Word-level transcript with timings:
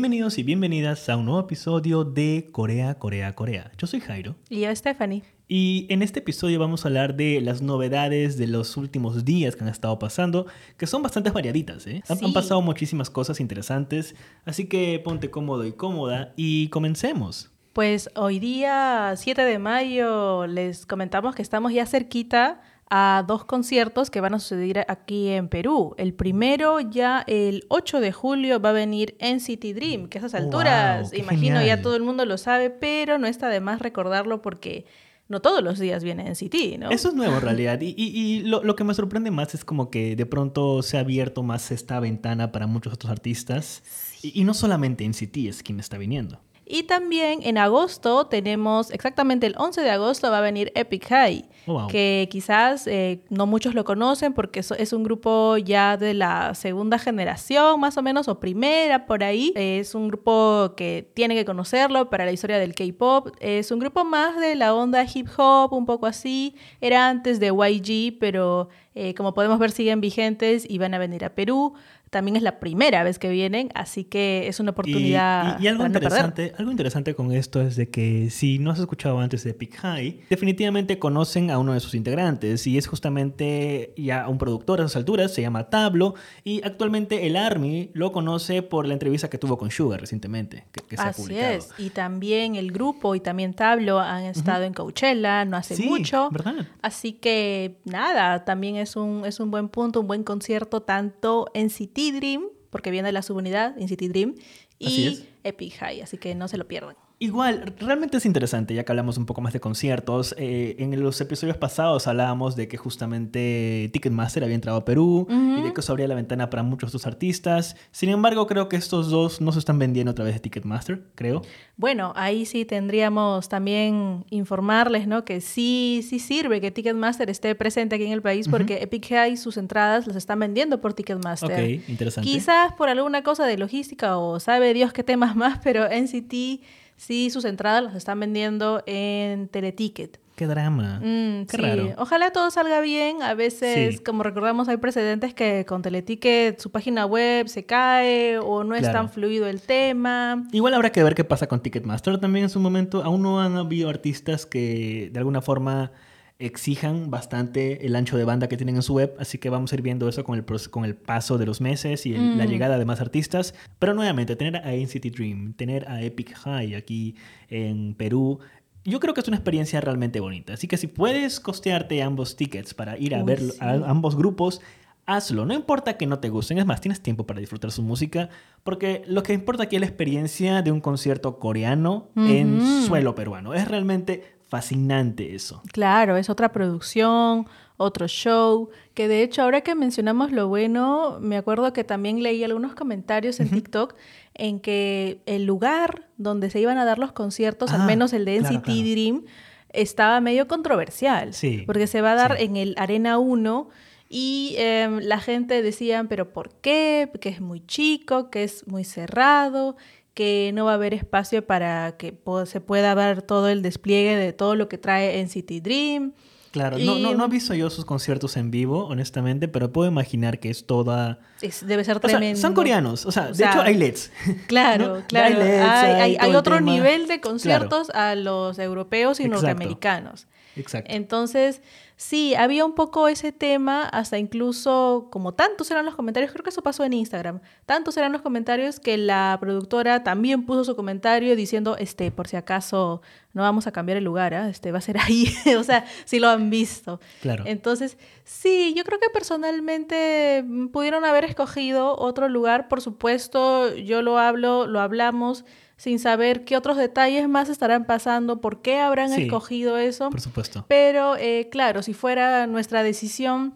Bienvenidos 0.00 0.38
y 0.38 0.42
bienvenidas 0.44 1.10
a 1.10 1.18
un 1.18 1.26
nuevo 1.26 1.40
episodio 1.40 2.04
de 2.04 2.48
Corea, 2.52 2.94
Corea, 2.94 3.34
Corea. 3.34 3.70
Yo 3.76 3.86
soy 3.86 4.00
Jairo. 4.00 4.34
Y 4.48 4.60
yo, 4.60 4.74
Stephanie. 4.74 5.22
Y 5.46 5.84
en 5.90 6.00
este 6.00 6.20
episodio 6.20 6.58
vamos 6.58 6.82
a 6.82 6.88
hablar 6.88 7.16
de 7.16 7.42
las 7.42 7.60
novedades 7.60 8.38
de 8.38 8.46
los 8.46 8.78
últimos 8.78 9.26
días 9.26 9.56
que 9.56 9.62
han 9.62 9.68
estado 9.68 9.98
pasando, 9.98 10.46
que 10.78 10.86
son 10.86 11.02
bastante 11.02 11.28
variaditas. 11.30 11.86
¿eh? 11.86 12.02
Han, 12.08 12.16
Sí. 12.16 12.24
han 12.24 12.32
pasado 12.32 12.62
muchísimas 12.62 13.10
cosas 13.10 13.40
interesantes, 13.40 14.14
así 14.46 14.68
que 14.70 14.98
ponte 15.04 15.30
cómodo 15.30 15.66
y 15.66 15.72
cómoda 15.72 16.32
y 16.34 16.68
comencemos. 16.68 17.50
Pues 17.74 18.08
hoy 18.16 18.38
día, 18.38 19.12
7 19.18 19.42
de 19.44 19.58
mayo, 19.58 20.46
les 20.46 20.86
comentamos 20.86 21.34
que 21.34 21.42
estamos 21.42 21.74
ya 21.74 21.84
cerquita 21.84 22.62
a 22.90 23.24
dos 23.26 23.44
conciertos 23.44 24.10
que 24.10 24.20
van 24.20 24.34
a 24.34 24.40
suceder 24.40 24.84
aquí 24.88 25.28
en 25.28 25.48
Perú. 25.48 25.94
El 25.96 26.12
primero, 26.12 26.80
ya 26.80 27.22
el 27.28 27.64
8 27.68 28.00
de 28.00 28.10
julio, 28.12 28.60
va 28.60 28.70
a 28.70 28.72
venir 28.72 29.16
NCT 29.20 29.64
Dream, 29.74 30.08
que 30.08 30.18
a 30.18 30.20
esas 30.20 30.34
alturas, 30.34 31.12
imagino 31.14 31.58
genial. 31.60 31.66
ya 31.66 31.82
todo 31.82 31.94
el 31.96 32.02
mundo 32.02 32.24
lo 32.24 32.36
sabe, 32.36 32.68
pero 32.70 33.18
no 33.18 33.26
está 33.28 33.48
de 33.48 33.60
más 33.60 33.80
recordarlo 33.80 34.42
porque 34.42 34.86
no 35.28 35.40
todos 35.40 35.62
los 35.62 35.78
días 35.78 36.02
viene 36.02 36.28
NCT, 36.28 36.78
¿no? 36.80 36.90
Eso 36.90 37.08
es 37.10 37.14
nuevo 37.14 37.36
en 37.36 37.42
realidad. 37.42 37.80
Y, 37.80 37.94
y- 37.96 38.08
y 38.16 38.40
lo, 38.40 38.64
lo 38.64 38.74
que 38.74 38.82
me 38.82 38.92
sorprende 38.94 39.30
más 39.30 39.54
es 39.54 39.64
como 39.64 39.88
que 39.88 40.16
de 40.16 40.26
pronto 40.26 40.82
se 40.82 40.96
ha 40.96 41.00
abierto 41.00 41.44
más 41.44 41.70
esta 41.70 42.00
ventana 42.00 42.50
para 42.50 42.66
muchos 42.66 42.92
otros 42.94 43.12
artistas. 43.12 43.84
Y, 44.22 44.40
y 44.40 44.42
no 44.42 44.52
solamente 44.54 45.04
NCT 45.08 45.36
es 45.48 45.62
quien 45.62 45.78
está 45.78 45.96
viniendo. 45.98 46.40
Y 46.72 46.84
también 46.84 47.40
en 47.42 47.58
agosto 47.58 48.26
tenemos, 48.28 48.90
exactamente 48.92 49.46
el 49.46 49.54
11 49.58 49.80
de 49.82 49.90
agosto 49.90 50.30
va 50.30 50.38
a 50.38 50.40
venir 50.40 50.70
Epic 50.76 51.08
High, 51.08 51.48
Oh, 51.66 51.72
wow. 51.74 51.86
que 51.88 52.26
quizás 52.30 52.86
eh, 52.86 53.22
no 53.28 53.46
muchos 53.46 53.74
lo 53.74 53.84
conocen 53.84 54.32
porque 54.32 54.60
es 54.60 54.92
un 54.92 55.02
grupo 55.02 55.58
ya 55.58 55.96
de 55.98 56.14
la 56.14 56.54
segunda 56.54 56.98
generación 56.98 57.78
más 57.80 57.98
o 57.98 58.02
menos, 58.02 58.28
o 58.28 58.40
primera 58.40 59.04
por 59.06 59.22
ahí. 59.24 59.52
Es 59.56 59.94
un 59.94 60.08
grupo 60.08 60.74
que 60.76 61.10
tiene 61.14 61.34
que 61.34 61.44
conocerlo 61.44 62.08
para 62.08 62.24
la 62.24 62.32
historia 62.32 62.58
del 62.58 62.74
K-Pop. 62.74 63.28
Es 63.40 63.70
un 63.70 63.78
grupo 63.78 64.04
más 64.04 64.40
de 64.40 64.54
la 64.54 64.74
onda 64.74 65.04
hip 65.12 65.28
hop, 65.36 65.72
un 65.74 65.86
poco 65.86 66.06
así. 66.06 66.54
Era 66.80 67.08
antes 67.08 67.40
de 67.40 67.48
YG, 67.48 68.18
pero 68.18 68.68
eh, 68.94 69.14
como 69.14 69.34
podemos 69.34 69.58
ver 69.58 69.70
siguen 69.70 70.00
vigentes 70.00 70.64
y 70.68 70.78
van 70.78 70.94
a 70.94 70.98
venir 70.98 71.24
a 71.24 71.34
Perú. 71.34 71.74
También 72.10 72.34
es 72.36 72.42
la 72.42 72.58
primera 72.58 73.04
vez 73.04 73.20
que 73.20 73.28
vienen, 73.28 73.70
así 73.74 74.02
que 74.02 74.48
es 74.48 74.58
una 74.58 74.70
Y- 74.70 74.72
oportunidad 74.72 75.60
Y, 75.60 75.64
y 75.64 75.68
algo, 75.68 75.78
para 75.84 75.88
no 75.90 75.92
perder. 76.00 76.10
interesante, 76.18 76.52
algo 76.58 76.70
interesante 76.72 77.14
con 77.14 77.30
esto 77.32 77.60
es 77.62 77.76
de 77.76 77.88
que 77.88 78.30
si 78.30 78.58
no 78.58 78.72
has 78.72 78.80
escuchado 78.80 79.20
antes 79.20 79.44
de 79.44 79.50
Epic 79.50 79.76
High, 79.76 80.22
definitivamente 80.28 80.98
conocen 80.98 81.52
a 81.52 81.58
uno 81.58 81.72
de 81.72 81.78
sus 81.78 81.94
integrantes 81.94 82.66
y 82.66 82.76
es 82.78 82.88
justamente 82.88 83.92
ya 83.96 84.28
un 84.28 84.38
productor 84.38 84.80
a 84.80 84.84
esas 84.86 84.96
alturas, 84.96 85.32
se 85.32 85.42
llama 85.42 85.70
Tablo 85.70 86.14
y 86.42 86.60
actualmente 86.64 87.28
el 87.28 87.36
Army 87.36 87.90
lo 87.92 88.10
conoce 88.10 88.62
por 88.62 88.88
la 88.88 88.94
entrevista 88.94 89.30
que 89.30 89.38
tuvo 89.38 89.56
con 89.56 89.70
Sugar 89.70 90.00
recientemente, 90.00 90.64
que, 90.72 90.80
que 90.82 90.96
se 90.96 91.02
ha 91.02 91.08
Así 91.10 91.22
publicado. 91.22 91.52
es. 91.52 91.68
Y 91.78 91.90
también 91.90 92.56
el 92.56 92.72
grupo 92.72 93.14
y 93.14 93.20
también 93.20 93.54
Tablo 93.54 94.00
han 94.00 94.24
estado 94.24 94.64
en 94.64 94.74
Coachella 94.74 95.44
no 95.44 95.56
hace 95.56 95.76
Sí, 95.76 95.84
mucho. 95.86 96.28
¿verdad? 96.32 96.66
Así 96.82 97.12
que 97.12 97.76
nada, 97.84 98.44
también 98.44 98.74
es 98.74 98.96
un, 98.96 99.24
es 99.24 99.38
un 99.38 99.52
buen 99.52 99.68
punto, 99.68 100.00
un 100.00 100.08
buen 100.08 100.24
concierto 100.24 100.80
tanto 100.82 101.46
en 101.54 101.70
City 101.70 101.99
Dream, 102.10 102.48
porque 102.70 102.90
viene 102.90 103.12
la 103.12 103.22
subunidad 103.22 103.78
en 103.78 103.88
City 103.88 104.08
Dream, 104.08 104.34
y. 104.78 105.26
Epic 105.44 105.74
High, 105.78 106.02
así 106.02 106.16
que 106.16 106.34
no 106.34 106.48
se 106.48 106.56
lo 106.56 106.66
pierdan. 106.66 106.96
Igual, 107.22 107.74
realmente 107.78 108.16
es 108.16 108.24
interesante, 108.24 108.72
ya 108.72 108.82
que 108.82 108.92
hablamos 108.92 109.18
un 109.18 109.26
poco 109.26 109.42
más 109.42 109.52
de 109.52 109.60
conciertos. 109.60 110.34
eh, 110.38 110.76
en 110.78 110.98
los 111.02 111.20
episodios 111.20 111.58
pasados 111.58 112.06
hablábamos 112.06 112.56
de 112.56 112.66
que 112.66 112.78
justamente 112.78 113.90
Ticketmaster 113.92 114.42
había 114.42 114.54
entrado 114.54 114.78
a 114.78 114.84
Perú 114.86 115.26
y 115.28 115.60
de 115.60 115.74
que 115.74 115.82
eso 115.82 115.92
abría 115.92 116.08
la 116.08 116.14
ventana 116.14 116.48
para 116.48 116.62
muchos 116.62 116.88
otros 116.88 117.06
artistas. 117.06 117.76
Sin 117.90 118.08
embargo, 118.08 118.46
creo 118.46 118.70
que 118.70 118.76
estos 118.76 119.10
dos 119.10 119.42
no 119.42 119.52
se 119.52 119.58
están 119.58 119.78
vendiendo 119.78 120.12
a 120.12 120.14
través 120.14 120.32
de 120.32 120.40
Ticketmaster, 120.40 121.02
creo. 121.14 121.42
Bueno, 121.76 122.14
ahí 122.16 122.46
sí 122.46 122.64
tendríamos 122.64 123.50
también 123.50 124.24
informarles, 124.30 125.06
¿no? 125.06 125.26
Que 125.26 125.42
sí, 125.42 126.00
sí 126.08 126.20
sirve 126.20 126.62
que 126.62 126.70
Ticketmaster 126.70 127.28
esté 127.28 127.54
presente 127.54 127.96
aquí 127.96 128.06
en 128.06 128.12
el 128.12 128.22
país 128.22 128.48
porque 128.48 128.82
Epic 128.82 129.10
High 129.10 129.36
sus 129.36 129.58
entradas 129.58 130.06
las 130.06 130.16
están 130.16 130.38
vendiendo 130.38 130.80
por 130.80 130.94
Ticketmaster. 130.94 131.52
Ok, 131.52 131.86
interesante. 131.86 132.30
Quizás 132.30 132.72
por 132.72 132.88
alguna 132.88 133.22
cosa 133.22 133.44
de 133.44 133.58
logística 133.58 134.16
o 134.16 134.40
sabe 134.40 134.72
Dios 134.72 134.94
qué 134.94 135.04
temas 135.04 135.36
más, 135.36 135.60
pero 135.62 135.86
NCT 135.86 136.62
sí 137.00 137.30
sus 137.30 137.44
entradas 137.46 137.82
las 137.82 137.94
están 137.94 138.20
vendiendo 138.20 138.82
en 138.86 139.48
Teleticket. 139.48 140.18
Qué 140.36 140.46
drama. 140.46 141.00
Mm, 141.02 141.44
Qué 141.46 141.56
sí. 141.56 141.62
raro. 141.62 141.94
Ojalá 141.98 142.30
todo 142.30 142.50
salga 142.50 142.80
bien. 142.80 143.22
A 143.22 143.34
veces, 143.34 143.96
Sí. 143.96 144.02
como 144.02 144.22
recordamos, 144.22 144.68
hay 144.68 144.76
precedentes 144.78 145.34
que 145.34 145.66
con 145.66 145.82
Teleticket 145.82 146.58
su 146.58 146.70
página 146.70 147.04
web 147.04 147.46
se 147.48 147.64
cae 147.66 148.38
o 148.38 148.64
no 148.64 148.74
es 148.74 148.90
tan 148.90 149.10
fluido 149.10 149.46
el 149.46 149.60
tema. 149.60 150.44
Igual 150.52 150.72
habrá 150.74 150.92
que 150.92 151.02
ver 151.02 151.14
qué 151.14 151.24
pasa 151.24 151.46
con 151.46 151.60
Ticketmaster 151.60 152.18
también 152.18 152.44
en 152.44 152.50
su 152.50 152.58
momento. 152.60 153.02
Aún 153.04 153.20
no 153.22 153.40
han 153.40 153.56
habido 153.56 153.90
artistas 153.90 154.46
que 154.46 155.10
de 155.12 155.18
alguna 155.18 155.42
forma 155.42 155.92
exijan 156.40 157.10
bastante 157.10 157.86
el 157.86 157.94
ancho 157.94 158.16
de 158.16 158.24
banda 158.24 158.48
que 158.48 158.56
tienen 158.56 158.76
en 158.76 158.82
su 158.82 158.94
web, 158.94 159.14
así 159.18 159.38
que 159.38 159.50
vamos 159.50 159.72
a 159.72 159.76
ir 159.76 159.82
viendo 159.82 160.08
eso 160.08 160.24
con 160.24 160.36
el, 160.38 160.44
con 160.70 160.84
el 160.84 160.96
paso 160.96 161.38
de 161.38 161.46
los 161.46 161.60
meses 161.60 162.06
y 162.06 162.14
el- 162.14 162.38
la 162.38 162.46
Mm. 162.46 162.48
llegada 162.48 162.78
de 162.78 162.84
más 162.84 163.00
artistas. 163.00 163.54
Pero 163.78 163.94
nuevamente, 163.94 164.34
tener 164.36 164.56
a 164.56 164.72
NCT 164.74 165.10
Dream, 165.10 165.52
tener 165.54 165.88
a 165.88 166.02
Epic 166.02 166.34
High 166.34 166.74
aquí 166.74 167.14
en 167.48 167.94
Perú, 167.94 168.38
yo 168.84 168.98
creo 168.98 169.12
que 169.14 169.20
es 169.20 169.28
una 169.28 169.36
experiencia 169.36 169.80
realmente 169.80 170.20
bonita. 170.20 170.54
Así 170.54 170.66
que 170.66 170.76
si 170.78 170.86
puedes 170.86 171.38
costearte 171.40 172.02
ambos 172.02 172.34
tickets 172.36 172.72
para 172.74 172.96
ir 172.98 173.14
a 173.14 173.22
ver 173.22 173.38
sí. 173.40 173.52
a 173.60 173.72
ambos 173.90 174.16
grupos, 174.16 174.60
hazlo. 175.06 175.44
No 175.44 175.52
importa 175.54 175.96
que 175.98 176.06
no 176.06 176.18
te 176.20 176.28
gusten, 176.30 176.56
es 176.58 176.64
más, 176.66 176.80
tienes 176.80 177.00
tiempo 177.02 177.26
para 177.26 177.40
disfrutar 177.40 177.72
su 177.72 177.82
música, 177.82 178.28
porque 178.62 179.02
lo 179.06 179.22
que 179.22 179.32
importa 179.34 179.64
aquí 179.64 179.76
es 179.76 179.80
la 179.80 179.86
experiencia 179.86 180.62
de 180.62 180.72
un 180.72 180.80
concierto 180.80 181.38
coreano 181.38 182.08
en 182.16 182.60
suelo 182.86 183.14
peruano. 183.14 183.52
Es 183.52 183.66
realmente 183.68 184.39
fascinante 184.50 185.34
eso. 185.34 185.62
Claro, 185.72 186.16
es 186.18 186.28
otra 186.28 186.52
producción, 186.52 187.46
otro 187.78 188.06
show, 188.08 188.68
que 188.92 189.08
de 189.08 189.22
hecho 189.22 189.42
ahora 189.42 189.62
que 189.62 189.74
mencionamos 189.74 190.32
lo 190.32 190.48
bueno, 190.48 191.18
me 191.20 191.38
acuerdo 191.38 191.72
que 191.72 191.84
también 191.84 192.22
leí 192.22 192.44
algunos 192.44 192.74
comentarios 192.74 193.40
en 193.40 193.48
TikTok 193.50 193.94
en 194.34 194.60
que 194.60 195.22
el 195.24 195.46
lugar 195.46 196.08
donde 196.18 196.50
se 196.50 196.60
iban 196.60 196.76
a 196.78 196.84
dar 196.84 196.98
los 196.98 197.12
conciertos, 197.12 197.70
Ah, 197.72 197.76
al 197.76 197.86
menos 197.86 198.12
el 198.12 198.24
de 198.26 198.36
NCT 198.40 198.64
claro. 198.64 198.80
Dream, 198.82 199.24
estaba 199.72 200.20
medio 200.20 200.46
controversial, 200.48 201.32
Sí, 201.32 201.62
porque 201.64 201.86
se 201.86 202.02
va 202.02 202.12
a 202.12 202.16
dar 202.16 202.36
sí. 202.36 202.44
en 202.44 202.56
el 202.56 202.74
Arena 202.76 203.18
1 203.18 203.68
y 204.12 204.56
em, 204.58 204.98
la 204.98 205.20
gente 205.20 205.62
decía, 205.62 206.04
pero 206.08 206.32
¿por 206.32 206.50
qué? 206.60 207.08
Que 207.20 207.28
es 207.28 207.40
muy 207.40 207.64
chico, 207.64 208.28
que 208.28 208.42
es 208.42 208.66
muy 208.66 208.82
cerrado, 208.84 209.76
que 210.20 210.50
no 210.52 210.66
va 210.66 210.72
a 210.72 210.74
haber 210.74 210.92
espacio 210.92 211.46
para 211.46 211.96
que 211.96 212.14
se 212.44 212.60
pueda 212.60 212.94
ver 212.94 213.22
todo 213.22 213.48
el 213.48 213.62
despliegue 213.62 214.16
de 214.16 214.34
todo 214.34 214.54
lo 214.54 214.68
que 214.68 214.76
trae 214.76 215.18
NCT 215.24 215.62
Dream. 215.62 216.12
Claro, 216.50 216.76
no, 216.78 216.98
no, 216.98 217.14
no 217.14 217.24
he 217.24 217.28
visto 217.28 217.54
yo 217.54 217.70
sus 217.70 217.86
conciertos 217.86 218.36
en 218.36 218.50
vivo, 218.50 218.84
honestamente, 218.86 219.48
pero 219.48 219.72
puedo 219.72 219.88
imaginar 219.88 220.38
que 220.38 220.50
es 220.50 220.66
toda... 220.66 221.20
Es- 221.40 221.66
debe 221.66 221.84
ser 221.84 221.96
O 221.96 222.00
sea, 222.00 222.10
tremendo. 222.10 222.38
son 222.38 222.52
coreanos, 222.52 223.06
o 223.06 223.12
sea, 223.12 223.26
O 223.26 223.28
de 223.28 223.34
sea, 223.34 223.50
hecho 223.52 223.62
hay 223.62 223.76
LEDs. 223.76 224.12
Claro, 224.46 224.96
¿no? 224.98 225.06
claro. 225.06 225.36
Hay 225.36 225.42
LEDs, 225.42 226.18
hay, 226.20 226.34
otro 226.34 226.60
nivel 226.60 227.02
de 227.08 227.18
Claro. 227.20 227.30
conciertos 227.30 227.88
a 227.90 228.14
los 228.14 228.58
europeos 228.58 229.20
y 229.20 229.22
Exacto. 229.22 229.46
norteamericanos. 229.46 230.26
Exacto. 230.56 230.90
Entonces, 230.92 231.62
sí, 231.96 232.34
había 232.34 232.64
un 232.64 232.74
poco 232.74 233.08
ese 233.08 233.30
tema, 233.30 233.84
hasta 233.84 234.18
incluso, 234.18 235.08
como 235.10 235.32
tantos 235.32 235.70
eran 235.70 235.84
los 235.84 235.94
comentarios, 235.94 236.32
creo 236.32 236.42
que 236.42 236.50
eso 236.50 236.62
pasó 236.62 236.84
en 236.84 236.92
Instagram, 236.92 237.40
tantos 237.66 237.96
eran 237.96 238.12
los 238.12 238.22
comentarios 238.22 238.80
que 238.80 238.96
la 238.96 239.36
productora 239.40 240.02
también 240.02 240.46
puso 240.46 240.64
su 240.64 240.76
comentario 240.76 241.36
diciendo, 241.36 241.76
este, 241.78 242.10
por 242.10 242.26
si 242.26 242.36
acaso 242.36 243.02
no 243.32 243.42
vamos 243.42 243.66
a 243.66 243.72
cambiar 243.72 243.98
el 243.98 244.04
lugar, 244.04 244.34
¿ah? 244.34 244.48
este, 244.48 244.72
va 244.72 244.78
a 244.78 244.82
ser 244.82 244.98
ahí, 244.98 245.32
o 245.58 245.62
sea, 245.62 245.84
si 246.04 246.18
lo 246.18 246.28
han 246.28 246.50
visto. 246.50 247.00
Claro. 247.20 247.44
Entonces, 247.46 247.98
sí, 248.24 248.74
yo 248.76 248.84
creo 248.84 248.98
que 248.98 249.10
personalmente 249.10 250.42
mm, 250.44 250.68
pudieron 250.68 251.04
haber 251.04 251.24
escogido 251.24 251.96
otro 251.98 252.28
lugar, 252.28 252.68
por 252.68 252.80
supuesto, 252.80 253.74
yo 253.76 254.02
lo 254.02 254.18
hablo, 254.18 254.66
lo 254.66 254.80
hablamos 254.80 255.44
sin 255.80 255.98
saber 255.98 256.44
qué 256.44 256.58
otros 256.58 256.76
detalles 256.76 257.26
más 257.26 257.48
estarán 257.48 257.86
pasando, 257.86 258.42
por 258.42 258.60
qué 258.60 258.80
habrán 258.80 259.08
Sí, 259.14 259.22
escogido 259.22 259.78
eso. 259.78 260.10
Por 260.10 260.20
supuesto. 260.20 260.66
Pero 260.68 261.16
eh, 261.16 261.48
claro, 261.50 261.82
si 261.82 261.94
fuera 261.94 262.46
nuestra 262.46 262.82
decisión, 262.82 263.54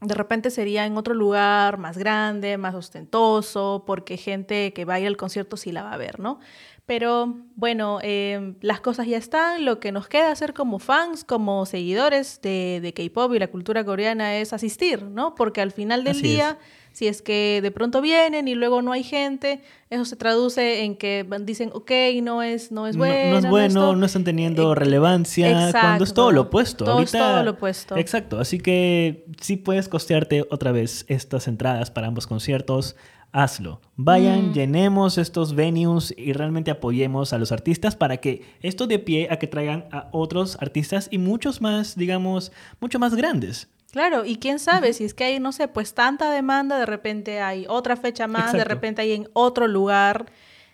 de 0.00 0.14
repente 0.14 0.50
sería 0.50 0.86
en 0.86 0.96
otro 0.96 1.12
lugar 1.12 1.76
más 1.76 1.98
grande, 1.98 2.56
más 2.56 2.74
ostentoso, 2.74 3.84
porque 3.86 4.16
gente 4.16 4.72
que 4.72 4.86
va 4.86 4.94
a 4.94 5.00
ir 5.00 5.06
al 5.06 5.18
concierto 5.18 5.58
sí 5.58 5.70
la 5.70 5.82
va 5.82 5.92
a 5.92 5.98
ver, 5.98 6.18
¿no? 6.18 6.40
Pero 6.86 7.34
bueno, 7.56 7.98
eh, 8.02 8.54
las 8.62 8.80
cosas 8.80 9.06
ya 9.06 9.18
están. 9.18 9.66
Lo 9.66 9.78
que 9.78 9.92
nos 9.92 10.08
queda 10.08 10.30
hacer 10.30 10.54
como 10.54 10.78
fans, 10.78 11.24
como 11.24 11.66
seguidores 11.66 12.40
de, 12.40 12.80
de 12.80 12.94
K-pop 12.94 13.34
y 13.34 13.38
la 13.38 13.48
cultura 13.48 13.84
coreana 13.84 14.36
es 14.38 14.54
asistir, 14.54 15.02
¿no? 15.02 15.34
Porque 15.34 15.60
al 15.60 15.72
final 15.72 16.04
del 16.04 16.12
Así 16.16 16.22
día, 16.22 16.56
si 16.96 17.08
es 17.08 17.20
que 17.20 17.60
de 17.62 17.70
pronto 17.70 18.00
vienen 18.00 18.48
y 18.48 18.54
luego 18.54 18.80
no 18.80 18.90
hay 18.92 19.02
gente, 19.02 19.60
eso 19.90 20.06
se 20.06 20.16
traduce 20.16 20.82
en 20.82 20.96
que 20.96 21.26
van- 21.28 21.44
dicen, 21.44 21.70
ok, 21.74 21.90
no 22.22 22.42
es, 22.42 22.72
no 22.72 22.86
es 22.86 22.96
No- 22.96 23.00
bueno. 23.00 23.30
no, 23.32 23.38
es 23.38 23.50
bueno, 23.50 23.66
esto". 23.66 23.96
no 23.96 24.06
están 24.06 24.24
teniendo 24.24 24.72
Eh, 24.72 24.76
relevancia, 24.76 25.46
cuando 25.50 25.66
es 25.66 25.74
exacto. 25.74 26.14
todo 26.14 26.32
lo 26.32 26.40
opuesto. 26.42 26.84
Todo 26.86 27.00
es 27.02 27.12
todo 27.12 27.42
lo 27.42 27.50
opuesto. 27.50 27.98
Exacto, 27.98 28.38
así 28.40 28.58
que 28.60 29.26
sí 29.42 29.58
puedes 29.58 29.90
costearte 29.90 30.46
otra 30.50 30.72
vez 30.72 31.04
estas 31.08 31.48
entradas 31.48 31.90
para 31.90 32.06
ambos 32.06 32.26
conciertos. 32.26 32.96
hazlo. 33.32 33.82
Vayan, 33.96 34.48
Mm. 34.48 34.52
llenemos 34.54 35.18
estos 35.18 35.54
venues 35.54 36.14
y 36.16 36.32
realmente 36.32 36.70
apoyemos 36.70 37.34
a 37.34 37.38
los 37.38 37.52
artistas 37.52 37.94
para 37.94 38.16
que 38.16 38.42
esto 38.62 38.86
dé 38.86 38.98
pie 38.98 39.28
a 39.30 39.38
que 39.38 39.46
traigan 39.46 39.84
a 39.92 40.08
otros 40.12 40.56
artistas 40.62 41.08
y 41.10 41.18
muchos 41.18 41.60
más, 41.60 41.96
digamos, 41.96 42.50
mucho 42.80 42.98
más 42.98 43.14
grandes. 43.14 43.68
Claro, 43.96 44.26
y 44.26 44.36
quién 44.36 44.58
sabe, 44.58 44.92
si 44.92 45.04
es 45.04 45.14
que 45.14 45.24
hay, 45.24 45.40
no 45.40 45.52
sé, 45.52 45.68
pues 45.68 45.94
tanta 45.94 46.30
demanda, 46.30 46.78
de 46.78 46.84
repente 46.84 47.40
hay 47.40 47.64
otra 47.66 47.96
fecha 47.96 48.26
más, 48.26 48.52
de 48.52 48.62
repente 48.62 49.00
hay 49.00 49.12
en 49.12 49.30
otro 49.32 49.66
lugar. 49.66 50.26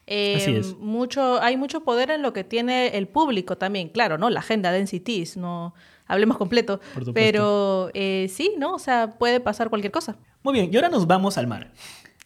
Eh, 0.09 0.39
Así 0.39 0.57
es. 0.57 0.77
Mucho, 0.79 1.41
hay 1.41 1.57
mucho 1.57 1.85
poder 1.85 2.11
en 2.11 2.21
lo 2.21 2.33
que 2.33 2.43
tiene 2.43 2.99
el 2.99 3.07
público 3.07 3.57
también, 3.57 3.91
claro, 3.91 4.19
¿no? 4.19 4.29
La 4.29 4.41
agenda 4.41 4.73
de 4.73 4.81
NCTs, 4.81 5.37
no 5.37 5.73
hablemos 6.09 6.37
completo. 6.37 6.81
Pero 7.15 7.91
eh, 7.95 8.27
sí, 8.29 8.55
¿no? 8.59 8.75
O 8.75 8.81
sea, 8.81 9.11
puede 9.11 9.39
pasar 9.39 9.69
cualquier 9.69 9.93
cosa. 9.93 10.17
Muy 10.43 10.55
bien, 10.55 10.71
y 10.73 10.75
ahora 10.75 10.89
nos 10.89 11.07
vamos 11.07 11.39
al 11.39 11.47
mar. 11.47 11.71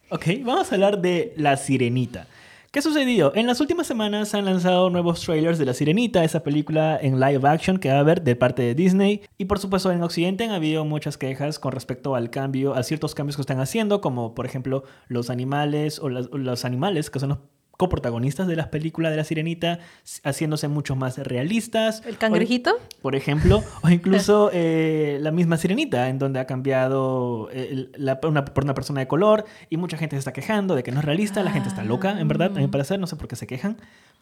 Ok, 0.09 0.29
vamos 0.45 0.73
a 0.73 0.77
hablar 0.77 1.03
de 1.03 1.35
La 1.37 1.59
Sirenita. 1.59 2.27
¿Qué 2.73 2.81
ha 2.81 2.83
sucedido? 2.83 3.33
En 3.35 3.47
las 3.47 3.61
últimas 3.61 3.87
semanas 3.87 4.29
se 4.29 4.37
han 4.37 4.45
lanzado 4.45 4.91
nuevos 4.91 5.23
trailers 5.23 5.59
de 5.59 5.65
La 5.65 5.73
Sirenita, 5.73 6.25
esa 6.25 6.43
película 6.43 6.99
en 7.01 7.19
live 7.21 7.49
action 7.49 7.79
que 7.79 7.89
va 7.89 7.97
a 7.97 8.01
haber 8.01 8.23
de 8.23 8.37
parte 8.37 8.63
de 8.63 8.75
Disney. 8.75 9.23
Y 9.39 9.47
por 9.47 9.59
supuesto 9.59 9.91
en 9.93 10.03
Occidente 10.03 10.45
han 10.45 10.51
habido 10.51 10.85
muchas 10.85 11.17
quejas 11.17 11.59
con 11.59 11.73
respecto 11.73 12.15
al 12.15 12.29
cambio, 12.29 12.75
a 12.75 12.83
ciertos 12.83 13.15
cambios 13.15 13.37
que 13.37 13.43
están 13.43 13.61
haciendo, 13.61 14.01
como 14.03 14.35
por 14.35 14.45
ejemplo 14.47 14.85
los 15.09 15.31
animales 15.31 15.99
o, 16.01 16.11
las- 16.11 16.27
o 16.33 16.37
los 16.39 16.65
animales 16.67 17.09
que 17.09 17.19
son 17.21 17.31
los 17.31 17.39
coprotagonistas 17.77 18.47
de 18.47 18.57
las 18.57 18.69
películas 18.69 19.11
de 19.13 19.17
La 19.19 19.25
Sirenita, 19.25 19.79
haciéndose 20.25 20.69
mucho 20.69 20.97
más 20.97 21.19
realistas. 21.19 22.03
¿El 22.07 22.15
O- 22.15 22.19
cangrejito? 22.19 22.77
por 23.03 23.15
ejemplo, 23.15 23.63
o 23.83 23.89
incluso 23.91 24.51
eh, 24.53 25.19
la 25.21 25.31
misma 25.31 25.57
Sirenita, 25.57 26.09
en 26.09 26.19
donde 26.19 26.41
ha 26.41 26.47
cambiado 26.47 27.49
eh, 27.53 27.69
el- 27.71 27.91
la- 27.97 28.19
una- 28.25 28.45
por 28.45 28.65
una 28.65 28.75
persona 28.75 29.01
de 29.01 29.07
color 29.09 29.45
y 29.71 29.77
mucha 29.77 29.97
gente 29.97 30.17
se 30.17 30.21
está 30.21 30.33
quejando 30.33 30.75
de 30.75 30.83
que 30.83 30.93
no 30.93 31.01
es 31.01 31.05
realista, 31.05 31.43
la 31.43 31.51
gente 31.53 31.69
está 31.69 31.85
loca, 31.85 32.19
en 32.21 32.29
verdad, 32.29 32.51
a 32.57 32.61
mi 32.61 32.67
parecer, 32.69 32.99
no 32.99 33.07
sé 33.07 33.17
por 33.17 33.29
qué 33.29 33.37
se 33.37 33.47
quejan. 33.47 33.77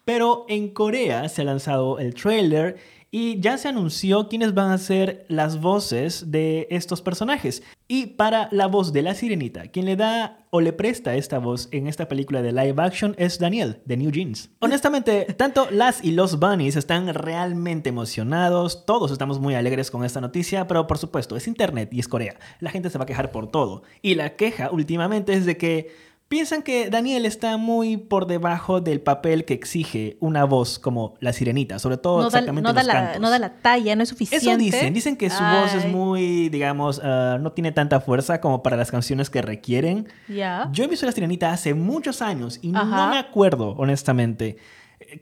Pero 0.05 0.45
en 0.49 0.69
Corea 0.69 1.29
se 1.31 1.43
ha 1.43 1.45
lanzado 1.45 1.99
el 1.99 2.15
trailer 2.15 2.77
y 3.17 3.39
ya 3.39 3.59
se 3.59 3.69
anunció 3.69 4.29
quiénes 4.29 4.55
van 4.55 4.73
a 4.73 4.79
ser 4.79 5.25
las 5.29 5.61
voces 5.61 6.33
de 6.33 6.67
estos 6.69 7.01
personajes. 7.01 7.63
Y 7.87 8.07
para 8.07 8.49
la 8.51 8.67
voz 8.67 8.93
de 8.93 9.03
la 9.03 9.15
sirenita, 9.15 9.69
quien 9.69 9.87
le 9.87 9.95
da 9.95 10.45
o 10.51 10.61
le 10.61 10.73
presta 10.73 11.15
esta 11.15 11.39
voz 11.39 11.69
en 11.71 11.87
esta 11.87 12.09
película 12.09 12.43
de 12.43 12.51
live 12.51 12.83
action 12.83 13.15
es 13.17 13.39
Daniel, 13.39 13.81
de 13.85 13.97
New 13.99 14.11
Jeans. 14.11 14.51
Honestamente, 14.59 15.27
tanto 15.39 15.69
las 15.71 16.03
y 16.03 16.11
los 16.11 16.41
bunnies 16.41 16.75
están 16.75 17.15
realmente 17.15 17.91
emocionados, 17.91 18.85
todos 18.85 19.13
estamos 19.13 19.39
muy 19.39 19.55
alegres 19.55 19.93
con 19.93 20.05
esta 20.05 20.21
noticia, 20.21 20.67
pero 20.67 20.89
por 20.89 20.99
supuesto, 20.99 21.37
es 21.37 21.47
internet 21.47 21.91
y 21.93 22.01
es 22.01 22.09
Corea. 22.09 22.41
La 22.59 22.71
gente 22.71 22.91
se 22.91 22.99
va 22.99 23.05
a 23.05 23.07
quejar 23.07 23.31
por 23.31 23.49
todo. 23.49 23.85
Y 24.03 24.17
la 24.17 24.35
queja 24.35 24.73
últimamente 24.73 25.35
es 25.35 25.47
de 25.47 25.57
que 25.57 26.14
Piensan 26.29 26.63
que 26.63 26.89
Daniel 26.91 27.27
está 27.27 27.59
muy 27.59 27.97
por 27.97 28.27
debajo 28.27 28.81
del 28.81 29.01
papel 29.01 29.45
que 29.45 29.55
exige 29.55 30.17
una 30.21 30.45
voz 30.45 30.79
como 30.79 31.15
la 31.21 31.33
sirenita, 31.33 31.79
sobre 31.79 31.99
todo 31.99 32.17
No 32.17 32.23
da, 32.23 32.29
exactamente 32.29 32.63
no, 32.69 32.73
da 32.73 32.83
los 32.83 32.87
la, 32.87 32.93
cantos. 32.95 33.21
no 33.21 33.31
da 33.31 33.39
la 33.39 33.53
talla, 33.61 33.95
no 33.95 34.03
es 34.03 34.09
suficiente. 34.09 34.51
Eso 34.51 34.57
dicen, 34.57 34.95
dicen 34.95 35.17
que 35.17 35.29
su 35.31 35.43
voz 35.43 35.75
es 35.75 35.87
muy, 35.87 36.49
digamos, 36.49 37.01
ah, 37.05 37.39
no 37.41 37.53
tiene 37.53 37.73
tanta 37.73 38.01
fuerza 38.01 38.41
como 38.41 38.63
para 38.63 38.77
las 38.77 38.91
canciones 38.91 39.29
que 39.31 39.43
requieren. 39.43 40.09
Yo 40.27 40.85
he 40.85 40.87
visto 40.89 41.07
La 41.07 41.13
Sirenita 41.13 41.53
hace 41.53 41.75
muchos 41.75 42.23
años 42.23 42.59
y 42.63 42.69
no 42.73 43.11
me 43.11 43.19
acuerdo, 43.19 43.75
honestamente, 43.77 44.57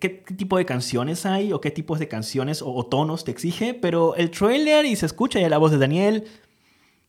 qué, 0.00 0.22
qué 0.22 0.34
tipo 0.34 0.56
de 0.56 0.64
canciones 0.64 1.26
hay 1.26 1.52
o 1.52 1.60
qué 1.60 1.70
tipos 1.70 1.98
de 1.98 2.08
canciones 2.08 2.62
o, 2.62 2.72
o 2.72 2.86
tonos 2.86 3.24
te 3.24 3.32
exige, 3.32 3.74
pero 3.74 4.14
el 4.14 4.30
trailer 4.30 4.84
y 4.86 4.96
se 4.96 5.06
escucha 5.06 5.40
ya 5.40 5.48
la 5.48 5.58
voz 5.58 5.72
de 5.72 5.78
Daniel. 5.78 6.24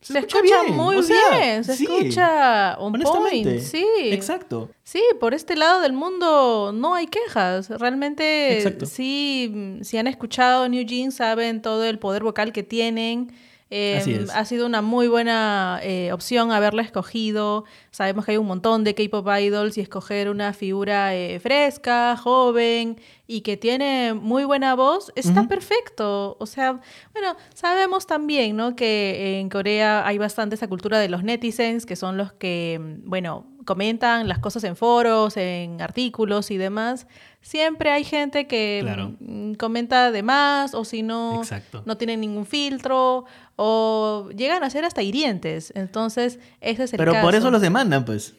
Se 0.04 0.18
escucha 0.18 0.62
muy 0.64 0.96
o 0.96 1.02
sea, 1.02 1.16
bien, 1.30 1.64
se 1.64 1.76
sí, 1.76 1.84
escucha 1.84 2.76
honestamente, 2.78 3.50
point, 3.54 3.62
sí. 3.62 3.86
Exacto. 4.10 4.68
Sí, 4.82 5.02
por 5.18 5.32
este 5.32 5.56
lado 5.56 5.80
del 5.80 5.94
mundo 5.94 6.72
no 6.74 6.94
hay 6.94 7.06
quejas. 7.06 7.70
Realmente, 7.70 8.58
Exacto. 8.58 8.84
sí, 8.84 9.78
si 9.80 9.96
han 9.96 10.06
escuchado 10.06 10.68
New 10.68 10.84
Jeans, 10.84 11.14
saben 11.14 11.62
todo 11.62 11.84
el 11.84 11.98
poder 11.98 12.22
vocal 12.22 12.52
que 12.52 12.62
tienen. 12.62 13.32
Eh, 13.76 13.96
es. 13.96 14.30
Ha 14.30 14.44
sido 14.44 14.66
una 14.66 14.82
muy 14.82 15.08
buena 15.08 15.80
eh, 15.82 16.12
opción 16.12 16.52
haberla 16.52 16.82
escogido. 16.82 17.64
Sabemos 17.90 18.24
que 18.24 18.30
hay 18.30 18.36
un 18.36 18.46
montón 18.46 18.84
de 18.84 18.94
K-pop 18.94 19.26
idols 19.40 19.76
y 19.76 19.80
escoger 19.80 20.30
una 20.30 20.52
figura 20.52 21.12
eh, 21.16 21.40
fresca, 21.40 22.16
joven 22.16 23.00
y 23.26 23.40
que 23.40 23.56
tiene 23.56 24.14
muy 24.14 24.44
buena 24.44 24.76
voz 24.76 25.10
está 25.16 25.48
perfecto. 25.48 26.36
O 26.38 26.46
sea, 26.46 26.80
bueno, 27.12 27.34
sabemos 27.52 28.06
también, 28.06 28.54
¿no? 28.56 28.76
Que 28.76 29.40
en 29.40 29.48
Corea 29.48 30.06
hay 30.06 30.18
bastante 30.18 30.54
esa 30.54 30.68
cultura 30.68 31.00
de 31.00 31.08
los 31.08 31.24
netizens, 31.24 31.84
que 31.84 31.96
son 31.96 32.16
los 32.16 32.32
que, 32.32 32.80
mm, 32.80 33.10
bueno, 33.10 33.44
comentan 33.64 34.28
las 34.28 34.38
cosas 34.38 34.64
en 34.64 34.76
foros, 34.76 35.36
en 35.36 35.80
artículos 35.82 36.50
y 36.50 36.56
demás. 36.56 37.06
Siempre 37.40 37.90
hay 37.90 38.04
gente 38.04 38.46
que 38.46 38.80
Claro. 38.82 39.12
mm, 39.20 39.54
comenta 39.54 40.10
de 40.10 40.22
más 40.22 40.74
o 40.74 40.84
si 40.84 41.02
no, 41.02 41.38
Exacto. 41.42 41.82
no 41.84 41.96
tienen 41.96 42.20
ningún 42.20 42.46
filtro 42.46 43.24
o 43.56 44.28
llegan 44.36 44.64
a 44.64 44.70
ser 44.70 44.84
hasta 44.84 45.02
hirientes. 45.02 45.72
Entonces, 45.76 46.38
ese 46.60 46.84
es 46.84 46.92
el 46.92 46.98
Pero 46.98 47.12
caso. 47.12 47.24
por 47.26 47.34
eso 47.34 47.50
los 47.50 47.60
demandan, 47.60 48.04
pues. 48.04 48.34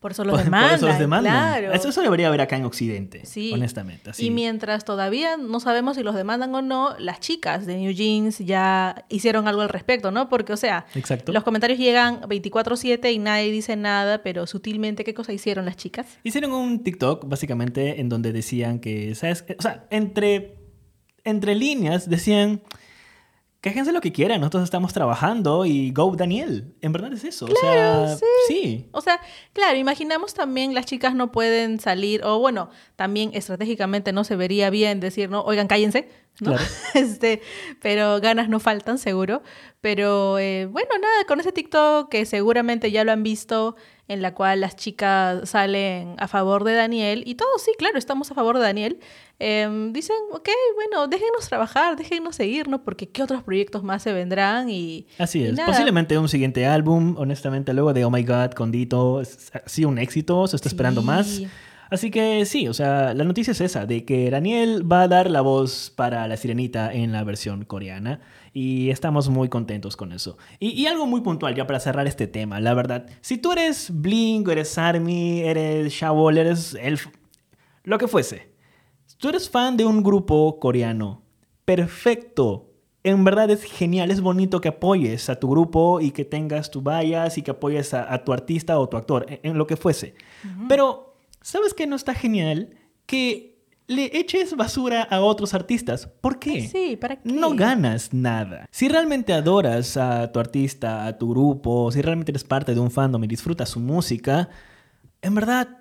Por 0.00 0.12
eso 0.12 0.24
los 0.24 0.32
Por- 0.32 0.38
por 0.40 0.44
demandan, 0.46 0.74
eso 0.76 0.86
los 0.88 0.98
demandan. 0.98 1.32
claro. 1.32 1.72
Eso, 1.74 1.90
eso 1.90 2.00
debería 2.00 2.28
haber 2.28 2.40
acá 2.40 2.56
en 2.56 2.64
Occidente, 2.64 3.26
Sí. 3.26 3.52
honestamente. 3.52 4.08
Así. 4.10 4.26
Y 4.26 4.30
mientras 4.30 4.86
todavía 4.86 5.36
no 5.36 5.60
sabemos 5.60 5.96
si 5.98 6.02
los 6.02 6.14
demandan 6.14 6.54
o 6.54 6.62
no, 6.62 6.96
las 6.98 7.20
chicas 7.20 7.66
de 7.66 7.76
New 7.76 7.92
Jeans 7.92 8.38
ya 8.38 9.04
hicieron 9.10 9.46
algo 9.46 9.60
al 9.60 9.68
respecto, 9.68 10.10
¿no? 10.10 10.30
Porque, 10.30 10.54
o 10.54 10.56
sea, 10.56 10.86
Exacto. 10.94 11.32
los 11.32 11.44
comentarios 11.44 11.78
llegan 11.78 12.22
24/7 12.22 13.12
y 13.12 13.18
nadie 13.18 13.50
dice 13.52 13.76
nada, 13.76 14.22
pero 14.22 14.46
sutilmente, 14.46 15.04
¿qué 15.04 15.12
cosa 15.12 15.34
hicieron 15.34 15.66
las 15.66 15.76
chicas? 15.76 16.06
Hicieron 16.24 16.52
un 16.52 16.82
TikTok, 16.82 17.28
básicamente, 17.28 18.00
en 18.00 18.08
donde 18.08 18.32
decían 18.32 18.78
que, 18.80 19.14
¿sabes? 19.14 19.44
O 19.58 19.62
sea, 19.62 19.86
entre, 19.90 20.56
entre 21.24 21.54
líneas 21.54 22.08
decían, 22.08 22.62
quéjense 23.60 23.92
lo 23.92 24.00
que 24.00 24.12
quieran, 24.12 24.40
nosotros 24.40 24.64
estamos 24.64 24.92
trabajando 24.92 25.66
y 25.66 25.90
go 25.92 26.14
Daniel. 26.16 26.74
En 26.80 26.92
verdad 26.92 27.12
es 27.12 27.24
eso. 27.24 27.46
Claro, 27.46 28.02
o 28.02 28.06
sea, 28.06 28.16
sí. 28.16 28.24
sí. 28.48 28.88
O 28.92 29.00
sea, 29.00 29.20
claro, 29.52 29.76
imaginamos 29.76 30.34
también 30.34 30.74
las 30.74 30.86
chicas 30.86 31.14
no 31.14 31.30
pueden 31.30 31.78
salir, 31.78 32.24
o 32.24 32.38
bueno, 32.38 32.70
también 32.96 33.30
estratégicamente 33.34 34.12
no 34.12 34.24
se 34.24 34.36
vería 34.36 34.70
bien 34.70 35.00
decir, 35.00 35.30
no, 35.30 35.42
oigan, 35.42 35.68
cállense, 35.68 36.08
¿no? 36.40 36.52
Claro. 36.52 36.64
Este, 36.94 37.40
pero 37.80 38.20
ganas 38.20 38.48
no 38.48 38.60
faltan, 38.60 38.98
seguro. 38.98 39.42
Pero 39.80 40.38
eh, 40.38 40.66
bueno, 40.66 40.90
nada, 41.00 41.24
con 41.26 41.40
ese 41.40 41.52
TikTok 41.52 42.10
que 42.10 42.26
seguramente 42.26 42.90
ya 42.90 43.02
lo 43.04 43.12
han 43.12 43.22
visto, 43.22 43.76
en 44.08 44.20
la 44.22 44.34
cual 44.34 44.60
las 44.60 44.76
chicas 44.76 45.48
salen 45.48 46.16
a 46.18 46.28
favor 46.28 46.64
de 46.64 46.74
Daniel, 46.74 47.22
y 47.24 47.36
todos, 47.36 47.62
sí, 47.62 47.72
claro, 47.78 47.96
estamos 47.96 48.30
a 48.30 48.34
favor 48.34 48.58
de 48.58 48.62
Daniel, 48.64 48.98
em, 49.38 49.92
dicen, 49.94 50.16
ok, 50.32 50.48
bueno, 50.74 51.06
déjenos 51.08 51.48
trabajar, 51.48 51.96
déjenos 51.96 52.36
seguirnos, 52.36 52.80
porque 52.84 53.08
qué 53.08 53.22
otros 53.22 53.42
proyectos 53.42 53.82
más 53.82 54.02
se 54.02 54.12
vendrán 54.12 54.68
y... 54.68 55.06
Así 55.18 55.38
y 55.40 55.44
es. 55.46 55.54
nada. 55.54 55.68
Posiblemente 55.70 56.18
un 56.18 56.28
siguiente 56.28 56.66
álbum, 56.66 57.14
honestamente, 57.16 57.72
luego 57.72 57.92
de 57.94 58.04
Oh 58.04 58.10
My 58.10 58.22
God 58.24 58.50
con 58.50 58.70
Dito, 58.72 59.20
ha 59.20 59.68
sido 59.68 59.88
un 59.88 59.98
éxito, 59.98 60.46
se 60.46 60.56
está 60.56 60.68
esperando 60.68 61.00
Sí. 61.00 61.06
más. 61.06 61.40
Así 61.90 62.12
que 62.12 62.44
sí, 62.46 62.68
o 62.68 62.74
sea, 62.74 63.14
la 63.14 63.24
noticia 63.24 63.50
es 63.50 63.60
esa, 63.60 63.84
de 63.84 64.04
que 64.04 64.30
Daniel 64.30 64.90
va 64.90 65.02
a 65.02 65.08
dar 65.08 65.28
la 65.28 65.40
voz 65.40 65.92
para 65.94 66.28
la 66.28 66.36
sirenita 66.36 66.92
en 66.92 67.10
la 67.10 67.24
versión 67.24 67.64
coreana 67.64 68.20
y 68.52 68.90
estamos 68.90 69.28
muy 69.28 69.48
contentos 69.48 69.96
con 69.96 70.12
eso. 70.12 70.38
Y, 70.60 70.68
y 70.70 70.86
algo 70.86 71.06
muy 71.06 71.20
puntual 71.20 71.56
ya 71.56 71.66
para 71.66 71.80
cerrar 71.80 72.06
este 72.06 72.28
tema, 72.28 72.60
la 72.60 72.74
verdad, 72.74 73.06
si 73.22 73.38
tú 73.38 73.50
eres 73.50 73.90
Blink, 73.92 74.48
eres 74.48 74.78
Army, 74.78 75.40
eres 75.40 75.92
Shawol, 75.92 76.38
eres 76.38 76.74
Elf, 76.80 77.08
lo 77.82 77.98
que 77.98 78.06
fuese, 78.06 78.52
si 79.06 79.16
tú 79.16 79.28
eres 79.28 79.50
fan 79.50 79.76
de 79.76 79.84
un 79.84 80.04
grupo 80.04 80.60
coreano, 80.60 81.22
perfecto. 81.64 82.68
En 83.02 83.24
verdad 83.24 83.50
es 83.50 83.64
genial, 83.64 84.10
es 84.10 84.20
bonito 84.20 84.60
que 84.60 84.68
apoyes 84.68 85.30
a 85.30 85.40
tu 85.40 85.48
grupo 85.48 86.00
y 86.00 86.10
que 86.10 86.26
tengas 86.26 86.70
tu 86.70 86.82
vallas 86.82 87.38
y 87.38 87.42
que 87.42 87.50
apoyes 87.50 87.94
a, 87.94 88.12
a 88.12 88.22
tu 88.22 88.32
artista 88.32 88.78
o 88.78 88.88
tu 88.88 88.98
actor, 88.98 89.24
en, 89.26 89.40
en 89.42 89.58
lo 89.58 89.66
que 89.66 89.76
fuese. 89.76 90.14
Pero, 90.68 91.09
¿sabes 91.40 91.74
qué 91.74 91.86
no 91.86 91.96
está 91.96 92.14
genial? 92.14 92.76
Que 93.06 93.50
le 93.90 94.16
eches 94.16 94.56
basura 94.56 95.02
a 95.02 95.20
otros 95.20 95.52
artistas. 95.52 96.06
¿Por 96.06 96.38
qué? 96.38 96.68
Sí, 96.68 96.96
¿para 96.96 97.16
qué? 97.16 97.28
No 97.28 97.56
ganas 97.56 98.14
nada. 98.14 98.68
Si 98.70 98.88
realmente 98.88 99.32
adoras 99.32 99.96
a 99.96 100.30
tu 100.30 100.38
artista, 100.38 101.06
a 101.06 101.18
tu 101.18 101.30
grupo, 101.30 101.90
si 101.90 102.00
realmente 102.00 102.30
eres 102.30 102.44
parte 102.44 102.72
de 102.72 102.78
un 102.78 102.92
fandom 102.92 103.24
y 103.24 103.26
disfrutas 103.26 103.70
su 103.70 103.80
música, 103.80 104.48
en 105.22 105.34
verdad, 105.34 105.80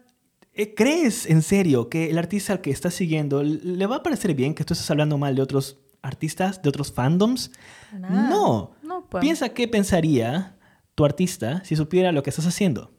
eh, 0.53 0.73
¿crees 0.73 1.27
en 1.27 1.43
serio 1.43 1.87
que 1.87 2.09
el 2.09 2.17
artista 2.17 2.53
al 2.53 2.61
que 2.61 2.71
estás 2.71 2.95
siguiendo 2.95 3.43
le 3.43 3.85
va 3.85 3.97
a 3.97 4.03
parecer 4.03 4.33
bien 4.33 4.55
que 4.55 4.63
tú 4.63 4.73
estés 4.73 4.89
hablando 4.89 5.19
mal 5.19 5.35
de 5.35 5.43
otros 5.43 5.77
artistas, 6.01 6.63
de 6.63 6.69
otros 6.69 6.91
fandoms? 6.91 7.51
No. 7.93 8.71
No, 8.81 9.05
pues. 9.07 9.21
Piensa 9.21 9.49
qué 9.49 9.67
pensaría 9.67 10.57
tu 10.95 11.05
artista 11.05 11.63
si 11.63 11.75
supiera 11.75 12.11
lo 12.11 12.23
que 12.23 12.31
estás 12.31 12.47
haciendo. 12.47 12.91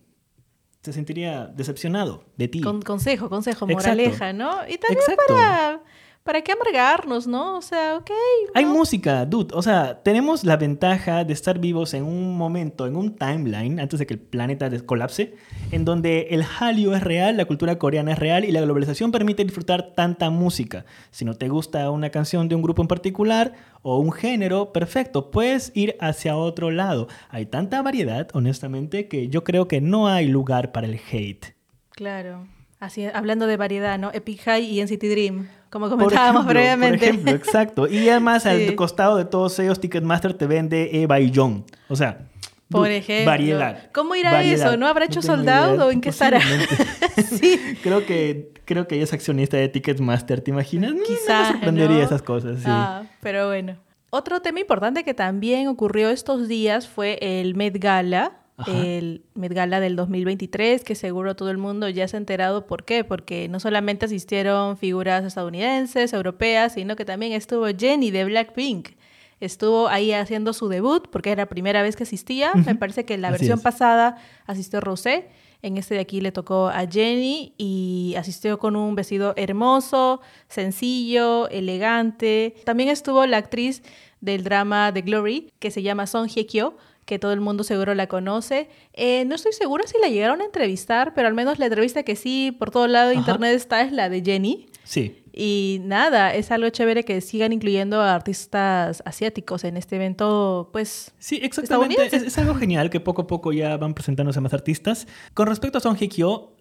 Se 0.82 0.92
sentiría 0.92 1.46
decepcionado 1.46 2.24
de 2.36 2.48
ti. 2.48 2.60
Con- 2.62 2.80
consejo, 2.82 3.28
consejo, 3.28 3.66
Exacto. 3.66 3.90
moraleja, 3.90 4.32
¿no? 4.32 4.50
Y 4.66 4.78
también 4.78 4.98
Exacto. 5.00 5.24
para, 5.28 5.80
¿para 6.24 6.42
qué 6.42 6.52
amargarnos, 6.52 7.26
no? 7.26 7.56
O 7.56 7.62
sea, 7.62 7.96
ok. 7.96 8.10
Hay 8.54 8.64
música, 8.64 9.24
dude. 9.26 9.54
O 9.54 9.62
sea, 9.62 10.02
tenemos 10.02 10.44
la 10.44 10.56
ventaja 10.56 11.24
de 11.24 11.32
estar 11.32 11.58
vivos 11.58 11.94
en 11.94 12.04
un 12.04 12.36
momento, 12.36 12.86
en 12.86 12.96
un 12.96 13.16
timeline, 13.16 13.80
antes 13.80 13.98
de 13.98 14.06
que 14.06 14.14
el 14.14 14.20
planeta 14.20 14.70
colapse, 14.84 15.34
en 15.70 15.84
donde 15.84 16.28
el 16.30 16.44
Hallyu 16.44 16.92
es 16.92 17.02
real, 17.02 17.36
la 17.36 17.46
cultura 17.46 17.78
coreana 17.78 18.12
es 18.12 18.18
real 18.18 18.44
y 18.44 18.52
la 18.52 18.60
globalización 18.60 19.12
permite 19.12 19.44
disfrutar 19.44 19.94
tanta 19.94 20.30
música. 20.30 20.84
Si 21.10 21.24
no 21.24 21.34
te 21.34 21.48
gusta 21.48 21.90
una 21.90 22.10
canción 22.10 22.48
de 22.48 22.54
un 22.54 22.62
grupo 22.62 22.82
en 22.82 22.88
particular 22.88 23.54
o 23.82 23.98
un 23.98 24.12
género, 24.12 24.72
perfecto, 24.72 25.30
puedes 25.30 25.72
ir 25.74 25.96
hacia 26.00 26.36
otro 26.36 26.70
lado. 26.70 27.08
Hay 27.30 27.46
tanta 27.46 27.82
variedad, 27.82 28.28
honestamente, 28.34 29.08
que 29.08 29.28
yo 29.28 29.42
creo 29.42 29.68
que 29.68 29.80
no 29.80 30.08
hay 30.08 30.28
lugar 30.28 30.72
para 30.72 30.86
el 30.86 31.00
hate. 31.10 31.54
Claro. 31.90 32.46
Así, 32.78 33.04
hablando 33.04 33.46
de 33.46 33.58
variedad, 33.58 33.98
¿no? 33.98 34.10
Epic 34.12 34.40
High 34.40 34.64
y 34.64 34.82
NCT 34.82 35.02
Dream, 35.02 35.48
como 35.70 35.88
comentábamos 35.88 36.46
previamente. 36.46 36.98
Por 36.98 37.08
ejemplo, 37.08 37.32
exacto. 37.32 37.88
Y 37.88 38.08
además 38.08 38.44
al 38.46 38.74
costado 38.76 39.16
de 39.16 39.24
todos 39.24 39.58
ellos, 39.58 39.80
Ticketmaster 39.80 40.34
te 40.34 40.46
vende 40.46 40.90
y 40.92 41.32
John. 41.34 41.64
O 41.88 41.96
sea, 41.96 42.26
por 42.70 42.90
ejemplo. 42.90 43.26
Variedad. 43.26 43.90
¿Cómo 43.92 44.14
irá 44.14 44.42
eso? 44.42 44.76
¿No 44.76 44.86
habrá 44.86 45.06
hecho 45.06 45.22
soldado 45.22 45.86
o 45.86 45.90
en 45.90 46.00
qué 46.00 46.10
estará? 46.10 46.40
sí. 47.28 47.58
Creo 47.82 48.06
que, 48.06 48.52
creo 48.64 48.86
que 48.86 48.94
ella 48.94 49.04
es 49.04 49.12
accionista 49.12 49.56
de 49.56 49.68
Ticketmaster, 49.68 50.40
¿te 50.40 50.52
imaginas? 50.52 50.92
Quizás. 51.06 51.28
No 51.28 51.38
me 51.38 51.52
sorprendería 51.52 52.04
esas 52.04 52.22
cosas, 52.22 52.58
sí. 52.58 52.66
Ah, 52.68 53.02
pero 53.20 53.48
bueno. 53.48 53.76
Otro 54.10 54.40
tema 54.40 54.60
importante 54.60 55.04
que 55.04 55.14
también 55.14 55.68
ocurrió 55.68 56.10
estos 56.10 56.48
días 56.48 56.88
fue 56.88 57.18
el 57.20 57.54
Met 57.54 57.78
Gala, 57.78 58.39
el 58.66 59.22
Met 59.34 59.52
Gala 59.52 59.80
del 59.80 59.96
2023, 59.96 60.84
que 60.84 60.94
seguro 60.94 61.36
todo 61.36 61.50
el 61.50 61.58
mundo 61.58 61.88
ya 61.88 62.06
se 62.08 62.16
ha 62.16 62.18
enterado 62.18 62.66
por 62.66 62.84
qué, 62.84 63.04
porque 63.04 63.48
no 63.48 63.60
solamente 63.60 64.06
asistieron 64.06 64.76
figuras 64.76 65.24
estadounidenses, 65.24 66.12
europeas, 66.12 66.74
sino 66.74 66.96
que 66.96 67.04
también 67.04 67.32
estuvo 67.32 67.66
Jenny 67.66 68.10
de 68.10 68.24
Blackpink. 68.24 68.90
Estuvo 69.40 69.88
ahí 69.88 70.12
haciendo 70.12 70.52
su 70.52 70.68
debut 70.68 71.08
porque 71.10 71.32
era 71.32 71.42
la 71.42 71.48
primera 71.48 71.82
vez 71.82 71.96
que 71.96 72.02
asistía. 72.02 72.52
Me 72.54 72.74
parece 72.74 73.06
que 73.06 73.14
en 73.14 73.22
la 73.22 73.30
versión 73.30 73.58
pasada 73.60 74.18
asistió 74.46 74.80
Rosé. 74.80 75.28
En 75.62 75.76
este 75.76 75.94
de 75.94 76.00
aquí 76.00 76.20
le 76.20 76.32
tocó 76.32 76.68
a 76.68 76.86
Jenny 76.86 77.54
y 77.58 78.14
asistió 78.16 78.58
con 78.58 78.76
un 78.76 78.94
vestido 78.94 79.34
hermoso, 79.36 80.20
sencillo, 80.48 81.48
elegante. 81.48 82.54
También 82.64 82.88
estuvo 82.88 83.24
la 83.26 83.38
actriz 83.38 83.82
del 84.20 84.44
drama 84.44 84.92
The 84.92 85.02
Glory, 85.02 85.52
que 85.58 85.70
se 85.70 85.82
llama 85.82 86.06
Song 86.06 86.28
Hye 86.28 86.46
Kyo, 86.46 86.76
que 87.04 87.18
todo 87.18 87.32
el 87.32 87.40
mundo 87.40 87.64
seguro 87.64 87.94
la 87.94 88.06
conoce. 88.06 88.68
Eh, 88.92 89.24
no 89.24 89.34
estoy 89.34 89.52
segura 89.52 89.86
si 89.86 89.98
la 90.00 90.08
llegaron 90.08 90.40
a 90.40 90.44
entrevistar, 90.44 91.12
pero 91.14 91.26
al 91.28 91.34
menos 91.34 91.58
la 91.58 91.66
entrevista 91.66 92.02
que 92.02 92.14
sí 92.14 92.54
por 92.56 92.70
todo 92.70 92.86
lado 92.86 93.10
de 93.10 93.16
internet 93.16 93.54
está 93.54 93.82
es 93.82 93.92
la 93.92 94.08
de 94.08 94.22
Jenny. 94.22 94.66
Sí. 94.84 95.16
Y 95.32 95.80
nada, 95.82 96.34
es 96.34 96.50
algo 96.50 96.68
chévere 96.70 97.04
que 97.04 97.20
sigan 97.20 97.52
incluyendo 97.52 98.00
a 98.00 98.14
artistas 98.14 99.02
asiáticos 99.04 99.64
en 99.64 99.76
este 99.76 99.96
evento, 99.96 100.70
pues. 100.72 101.12
Sí, 101.18 101.40
exactamente. 101.42 102.04
Es, 102.06 102.12
es, 102.12 102.38
algo 102.38 102.54
genial 102.54 102.90
que 102.90 103.00
poco 103.00 103.22
a 103.22 103.26
poco 103.26 103.52
ya 103.52 103.76
van 103.76 103.94
presentándose 103.94 104.40
más 104.40 104.52
artistas. 104.54 105.06
Con 105.34 105.46
respecto 105.46 105.78
a 105.78 105.80
Song 105.80 105.96
Hye 105.96 106.08
Kyo, 106.08 106.52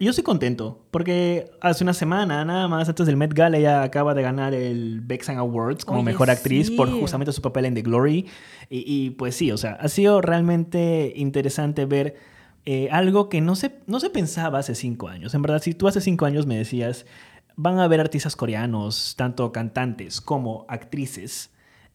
yo 0.00 0.10
estoy 0.10 0.24
contento 0.24 0.84
porque 0.90 1.50
hace 1.60 1.84
una 1.84 1.94
semana, 1.94 2.44
nada 2.44 2.66
más 2.66 2.88
antes 2.88 3.06
del 3.06 3.16
Met 3.16 3.32
Gala, 3.32 3.58
ella 3.58 3.82
acaba 3.82 4.12
de 4.14 4.22
ganar 4.22 4.52
el 4.52 5.00
Bexan 5.00 5.38
Awards 5.38 5.84
como 5.84 6.02
mejor 6.02 6.30
actriz 6.30 6.70
por 6.70 6.90
justamente 6.90 7.32
su 7.32 7.40
papel 7.40 7.66
en 7.66 7.74
The 7.74 7.82
Glory. 7.82 8.26
Y, 8.68 9.10
pues 9.10 9.36
sí, 9.36 9.52
o 9.52 9.56
sea, 9.56 9.74
ha 9.74 9.88
sido 9.88 10.20
realmente 10.20 11.12
interesante 11.14 11.84
ver 11.84 12.16
eh, 12.64 12.88
algo 12.90 13.28
que 13.28 13.40
no 13.40 13.54
se, 13.54 13.76
no 13.86 14.00
se 14.00 14.10
pensaba 14.10 14.58
hace 14.58 14.74
cinco 14.74 15.08
años. 15.08 15.32
En 15.34 15.42
verdad, 15.42 15.62
si 15.62 15.74
tú 15.74 15.86
hace 15.86 16.00
cinco 16.00 16.26
años 16.26 16.46
me 16.46 16.56
decías, 16.56 17.06
van 17.54 17.78
a 17.78 17.84
haber 17.84 18.00
artistas 18.00 18.34
coreanos, 18.34 19.14
tanto 19.16 19.52
cantantes 19.52 20.20
como 20.20 20.66
actrices, 20.68 21.50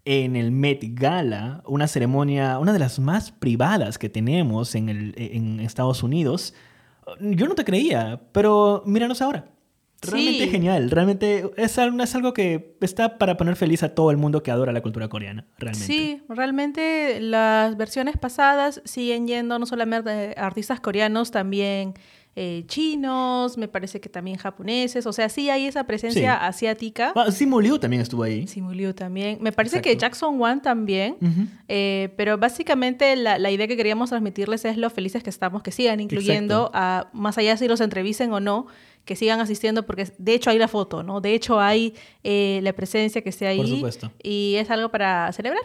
en 0.05 0.37
el 0.37 0.51
Met 0.51 0.79
Gala, 0.93 1.61
una 1.67 1.87
ceremonia, 1.87 2.57
una 2.59 2.71
de 2.71 2.79
las 2.79 2.97
más 2.99 3.31
privadas 3.31 3.97
que 3.97 4.07
tenemos 4.07 4.73
en, 4.73 4.87
el, 4.87 5.13
en 5.17 5.59
Estados 5.59 6.01
Unidos 6.01 6.53
yo 7.19 7.47
no 7.47 7.55
te 7.55 7.65
creía, 7.65 8.21
pero 8.31 8.83
míranos 8.85 9.21
ahora. 9.21 9.45
Realmente 10.01 10.47
genial, 10.47 10.91
realmente 10.91 11.51
es, 11.57 11.77
es 11.77 12.15
algo 12.15 12.33
que 12.33 12.77
está 12.79 13.17
para 13.17 13.35
poner 13.35 13.57
feliz 13.57 13.83
a 13.83 13.93
todo 13.93 14.11
el 14.11 14.17
mundo 14.17 14.43
que 14.43 14.49
adora 14.49 14.71
la 14.71 14.81
cultura 14.81 15.09
coreana, 15.09 15.45
realmente. 15.57 15.85
Sí, 15.85 16.21
realmente 16.29 17.19
las 17.19 17.75
versiones 17.75 18.17
pasadas 18.17 18.81
siguen 18.85 19.27
yendo 19.27 19.59
no 19.59 19.65
solamente 19.65 20.35
artistas 20.37 20.79
coreanos, 20.79 21.31
también 21.31 21.95
eh, 22.41 22.63
chinos, 22.67 23.57
me 23.57 23.67
parece 23.67 23.99
que 23.99 24.07
también 24.07 24.37
japoneses, 24.37 25.05
o 25.05 25.11
sea, 25.11 25.27
sí 25.27 25.49
hay 25.49 25.65
esa 25.65 25.83
presencia 25.83 26.35
asiática. 26.47 27.11
Ah, 27.13 27.31
Simu 27.31 27.59
Liu 27.59 27.77
también 27.79 28.01
estuvo 28.01 28.23
ahí. 28.23 28.47
Simu 28.47 28.71
Liu 28.71 28.93
también. 28.93 29.39
Me 29.41 29.51
parece 29.51 29.81
que 29.81 29.97
Jackson 29.97 30.39
Wang 30.39 30.61
también, 30.61 31.17
eh, 31.67 32.13
pero 32.15 32.37
básicamente 32.37 33.17
la, 33.17 33.37
la, 33.37 33.51
idea 33.51 33.67
que 33.67 33.75
queríamos 33.75 34.07
transmitirles 34.07 34.63
es 34.63 34.77
lo 34.77 34.89
felices 34.89 35.21
que 35.21 35.29
estamos, 35.29 35.63
que 35.63 35.73
sigan 35.73 35.99
incluyendo, 35.99 36.71
a, 36.73 37.09
más 37.11 37.37
allá 37.37 37.57
si 37.57 37.67
los 37.67 37.81
entrevisten 37.81 38.31
o 38.31 38.39
no, 38.39 38.67
que 39.03 39.17
sigan 39.17 39.41
asistiendo 39.41 39.85
porque 39.85 40.09
de 40.17 40.33
hecho 40.33 40.49
hay 40.49 40.59
la 40.59 40.69
foto, 40.69 41.03
¿no? 41.03 41.19
De 41.19 41.33
hecho 41.33 41.59
hay 41.59 41.93
eh, 42.23 42.61
la 42.63 42.71
presencia 42.71 43.21
que 43.21 43.31
esté 43.31 43.47
ahí. 43.47 43.57
Por 43.57 43.67
supuesto. 43.67 44.13
Y 44.23 44.55
es 44.55 44.71
algo 44.71 44.87
para 44.87 45.29
celebrar. 45.33 45.63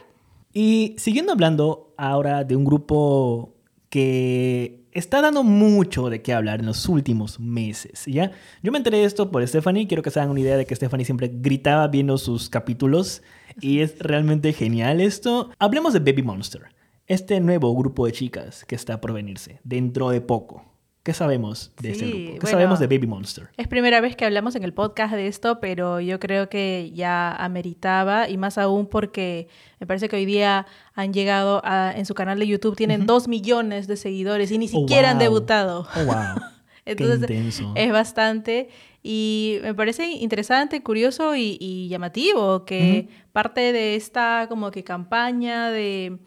Y 0.52 0.96
siguiendo 0.98 1.30
hablando 1.30 1.94
ahora 1.96 2.42
de 2.42 2.56
un 2.56 2.64
grupo 2.64 3.54
que 3.90 4.83
está 4.94 5.20
dando 5.20 5.42
mucho 5.42 6.08
de 6.08 6.22
qué 6.22 6.32
hablar 6.32 6.60
en 6.60 6.66
los 6.66 6.88
últimos 6.88 7.38
meses, 7.40 8.04
¿ya? 8.06 8.30
Yo 8.62 8.72
me 8.72 8.78
enteré 8.78 8.98
de 8.98 9.04
esto 9.04 9.30
por 9.30 9.46
Stephanie, 9.46 9.86
quiero 9.86 10.02
que 10.02 10.10
se 10.10 10.20
hagan 10.20 10.30
una 10.30 10.40
idea 10.40 10.56
de 10.56 10.66
que 10.66 10.76
Stephanie 10.76 11.04
siempre 11.04 11.30
gritaba 11.32 11.88
viendo 11.88 12.16
sus 12.16 12.48
capítulos 12.48 13.22
y 13.60 13.80
es 13.80 13.98
realmente 13.98 14.52
genial 14.52 15.00
esto. 15.00 15.50
Hablemos 15.58 15.92
de 15.92 16.00
Baby 16.00 16.22
Monster, 16.22 16.62
este 17.06 17.40
nuevo 17.40 17.74
grupo 17.74 18.06
de 18.06 18.12
chicas 18.12 18.64
que 18.64 18.76
está 18.76 19.00
por 19.00 19.12
venirse 19.12 19.60
dentro 19.64 20.10
de 20.10 20.20
poco. 20.20 20.73
¿Qué 21.04 21.12
sabemos 21.12 21.70
de 21.82 21.90
este 21.90 22.06
grupo? 22.10 22.38
¿Qué 22.38 22.46
sabemos 22.46 22.78
de 22.78 22.86
Baby 22.86 23.06
Monster? 23.06 23.50
Es 23.58 23.68
primera 23.68 24.00
vez 24.00 24.16
que 24.16 24.24
hablamos 24.24 24.56
en 24.56 24.64
el 24.64 24.72
podcast 24.72 25.12
de 25.12 25.26
esto, 25.26 25.60
pero 25.60 26.00
yo 26.00 26.18
creo 26.18 26.48
que 26.48 26.92
ya 26.94 27.30
ameritaba 27.32 28.30
y 28.30 28.38
más 28.38 28.56
aún 28.56 28.86
porque 28.86 29.48
me 29.80 29.86
parece 29.86 30.08
que 30.08 30.16
hoy 30.16 30.24
día 30.24 30.64
han 30.94 31.12
llegado 31.12 31.60
a, 31.62 31.92
en 31.94 32.06
su 32.06 32.14
canal 32.14 32.38
de 32.38 32.46
YouTube, 32.46 32.74
tienen 32.74 33.04
dos 33.04 33.28
millones 33.28 33.86
de 33.86 33.98
seguidores 33.98 34.50
y 34.50 34.56
ni 34.56 34.64
oh, 34.64 34.68
siquiera 34.68 35.10
han 35.10 35.18
debutado. 35.18 35.86
Oh, 35.94 36.04
wow. 36.06 36.42
Entonces 36.86 37.60
es 37.74 37.92
bastante 37.92 38.70
y 39.02 39.58
me 39.62 39.74
parece 39.74 40.06
interesante, 40.06 40.82
curioso 40.82 41.36
y, 41.36 41.86
llamativo 41.88 42.64
que 42.64 43.08
parte 43.32 43.74
de 43.74 43.94
esta 43.94 44.46
como 44.48 44.70
que 44.70 44.84
campaña 44.84 45.68
de 45.68 46.18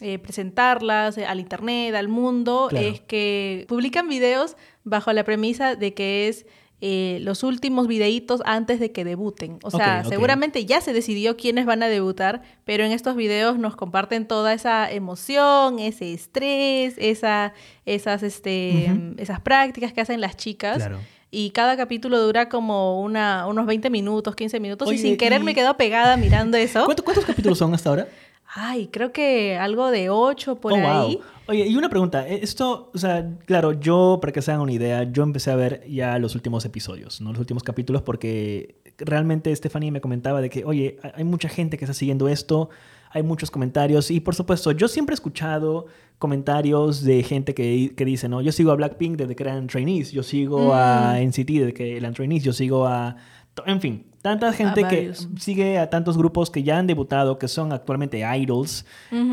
eh, 0.00 0.18
presentarlas 0.18 1.16
eh, 1.16 1.24
al 1.24 1.40
internet, 1.40 1.94
al 1.94 2.08
mundo, 2.08 2.68
es 2.70 3.00
que 3.00 3.64
publican 3.66 4.08
videos 4.08 4.56
bajo 4.84 5.10
la 5.12 5.24
premisa 5.24 5.74
de 5.74 5.94
que 5.94 6.28
es 6.28 6.44
eh, 6.82 7.16
los 7.22 7.42
últimos 7.42 7.86
videitos 7.88 8.42
antes 8.44 8.78
de 8.78 8.92
que 8.92 9.02
debuten. 9.02 9.58
O 9.62 9.70
sea, 9.70 10.04
seguramente 10.04 10.66
ya 10.66 10.82
se 10.82 10.92
decidió 10.92 11.38
quiénes 11.38 11.64
van 11.64 11.82
a 11.82 11.88
debutar, 11.88 12.42
pero 12.66 12.84
en 12.84 12.92
estos 12.92 13.16
videos 13.16 13.58
nos 13.58 13.74
comparten 13.74 14.28
toda 14.28 14.52
esa 14.52 14.90
emoción, 14.92 15.78
ese 15.78 16.12
estrés, 16.12 16.96
esa, 16.98 17.54
esas, 17.86 18.22
este, 18.22 18.90
esas 19.16 19.40
prácticas 19.40 19.94
que 19.94 20.02
hacen 20.02 20.20
las 20.20 20.36
chicas. 20.36 20.86
Y 21.30 21.50
cada 21.50 21.78
capítulo 21.78 22.20
dura 22.20 22.50
como 22.50 23.00
una, 23.00 23.46
unos 23.46 23.64
20 23.64 23.88
minutos, 23.88 24.36
15 24.36 24.60
minutos. 24.60 24.92
y 24.92 24.98
sin 24.98 25.16
querer 25.16 25.42
me 25.42 25.54
quedo 25.54 25.78
pegada 25.78 26.18
mirando 26.18 26.58
eso. 26.58 26.84
¿Cuántos 26.84 27.24
capítulos 27.24 27.56
son 27.56 27.72
hasta 27.72 27.88
ahora? 27.88 28.08
Ay, 28.58 28.88
creo 28.90 29.12
que 29.12 29.58
algo 29.58 29.90
de 29.90 30.08
ocho 30.08 30.56
por 30.56 30.72
oh, 30.72 30.76
ahí. 30.76 31.20
Oye, 31.46 31.66
y 31.66 31.76
una 31.76 31.90
pregunta. 31.90 32.26
Eh, 32.26 32.40
esto, 32.42 32.90
o 32.94 32.96
sea, 32.96 33.36
claro, 33.44 33.72
yo, 33.72 34.16
para 34.18 34.32
que 34.32 34.40
se 34.40 34.50
hagan 34.50 34.62
una 34.62 34.72
idea, 34.72 35.02
yo 35.02 35.24
empecé 35.24 35.50
a 35.50 35.56
ver 35.56 35.84
ya 35.86 36.18
los 36.18 36.34
últimos 36.34 36.64
episodios, 36.64 37.20
¿no? 37.20 37.32
Los 37.32 37.40
últimos 37.40 37.62
capítulos, 37.62 38.00
porque 38.00 38.76
realmente 38.96 39.54
Stephanie 39.54 39.90
me 39.90 40.00
comentaba 40.00 40.40
de 40.40 40.48
que, 40.48 40.64
oye, 40.64 40.96
hay 41.14 41.24
mucha 41.24 41.50
gente 41.50 41.76
que 41.76 41.84
está 41.84 41.92
siguiendo 41.92 42.28
esto, 42.28 42.70
hay 43.10 43.22
muchos 43.22 43.50
comentarios, 43.50 44.10
y 44.10 44.20
por 44.20 44.34
supuesto, 44.34 44.72
yo 44.72 44.88
siempre 44.88 45.12
he 45.12 45.16
escuchado 45.16 45.84
comentarios 46.18 47.04
de 47.04 47.22
gente 47.24 47.52
que, 47.52 47.92
que 47.94 48.04
dice, 48.06 48.26
no, 48.26 48.40
yo 48.40 48.52
sigo 48.52 48.72
a 48.72 48.74
Blackpink 48.74 49.18
desde 49.18 49.36
que 49.36 49.42
eran 49.42 49.66
trainees, 49.66 50.12
yo 50.12 50.22
sigo 50.22 50.72
a 50.72 51.12
mm. 51.18 51.28
NCT 51.28 51.50
desde 51.50 51.74
que 51.74 51.98
eran 51.98 52.14
trainees, 52.14 52.42
yo 52.42 52.54
sigo 52.54 52.86
a... 52.86 53.16
En 53.64 53.80
fin, 53.80 54.04
Tanta 54.26 54.52
gente 54.52 54.82
que 54.88 55.12
sigue 55.38 55.78
a 55.78 55.88
tantos 55.88 56.18
grupos 56.18 56.50
que 56.50 56.64
ya 56.64 56.78
han 56.78 56.88
debutado, 56.88 57.38
que 57.38 57.46
son 57.46 57.72
actualmente 57.72 58.24
idols, 58.36 58.84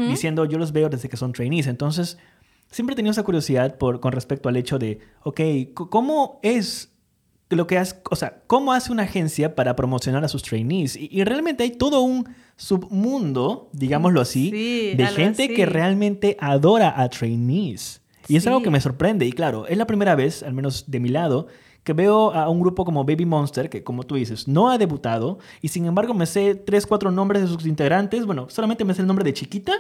diciendo 0.08 0.46
yo 0.46 0.60
los 0.60 0.72
veo 0.72 0.88
desde 0.88 1.10
que 1.10 1.18
son 1.18 1.34
trainees. 1.34 1.66
Entonces, 1.66 2.20
siempre 2.70 2.94
he 2.94 2.96
tenido 2.96 3.10
esa 3.10 3.24
curiosidad 3.24 3.80
por, 3.80 4.00
con 4.00 4.12
respecto 4.12 4.50
al 4.50 4.56
hecho 4.56 4.78
de, 4.78 5.00
ok, 5.24 5.42
¿cómo 5.74 6.40
es 6.44 6.92
lo 7.50 7.66
que 7.66 7.80
hace, 7.80 7.96
o 8.12 8.16
sea, 8.16 8.44
cómo 8.46 8.72
hace 8.72 8.92
una 8.92 9.02
agencia 9.02 9.56
para 9.56 9.76
promocionar 9.76 10.24
a 10.24 10.28
sus 10.28 10.44
trainees? 10.44 10.96
Y, 10.96 11.24
realmente 11.24 11.64
hay 11.64 11.72
todo 11.72 12.02
un 12.02 12.30
submundo, 12.56 13.72
digámoslo 13.74 14.22
así, 14.22 14.52
de 14.96 15.08
gente 15.08 15.56
que 15.56 15.66
realmente 15.66 16.38
adora 16.40 17.02
a 17.02 17.10
trainees. 17.10 18.04
Y 18.28 18.36
es 18.36 18.46
algo 18.46 18.62
que 18.62 18.70
me 18.70 18.80
sorprende. 18.80 19.26
Y 19.26 19.32
claro, 19.32 19.66
es 19.66 19.78
la 19.78 19.88
primera 19.88 20.14
vez, 20.14 20.44
al 20.44 20.54
menos 20.54 20.86
de 20.86 21.00
mi 21.00 21.10
lado, 21.10 21.48
que 21.84 21.94
veo 21.94 22.32
a 22.32 22.50
un 22.50 22.60
grupo 22.62 22.86
como 22.86 23.04
Baby 23.04 23.26
Monster, 23.26 23.70
que 23.70 23.84
como 23.84 24.04
tú 24.04 24.16
dices, 24.16 24.48
no 24.48 24.70
ha 24.70 24.78
debutado, 24.78 25.40
y 25.62 25.68
sin 25.68 25.86
embargo 25.86 26.14
me 26.14 26.26
sé 26.26 26.56
tres, 26.56 26.86
cuatro 26.88 27.12
nombres 27.12 27.42
de 27.42 27.48
sus 27.48 27.66
integrantes. 27.66 28.26
Bueno, 28.26 28.48
solamente 28.50 28.86
me 28.86 28.94
sé 28.94 29.02
el 29.02 29.08
nombre 29.08 29.26
de 29.26 29.34
Chiquita, 29.34 29.74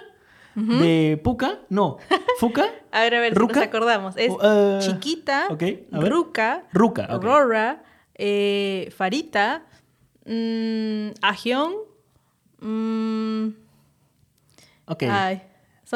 de 0.56 1.20
Puka, 1.24 1.60
no, 1.70 1.98
Fuka. 2.40 2.66
a 2.92 3.02
ver, 3.02 3.16
a 3.16 3.20
ver, 3.22 3.34
Ruka. 3.34 3.56
nos 3.56 3.64
acordamos. 3.64 4.16
Es 4.18 4.32
eh, 4.44 4.80
Chiquita, 4.82 5.48
ok, 5.50 5.64
a 5.92 6.00
ver. 6.00 6.12
Ruka, 6.12 6.64
Ruka. 6.74 7.06
Aurora, 7.06 7.84
eh, 8.16 8.94
Farita, 8.96 9.64
mm, 10.26 11.08
Ajeon, 11.22 11.74
mm, 12.60 13.48
Ok. 14.86 15.04
ay, 15.10 15.42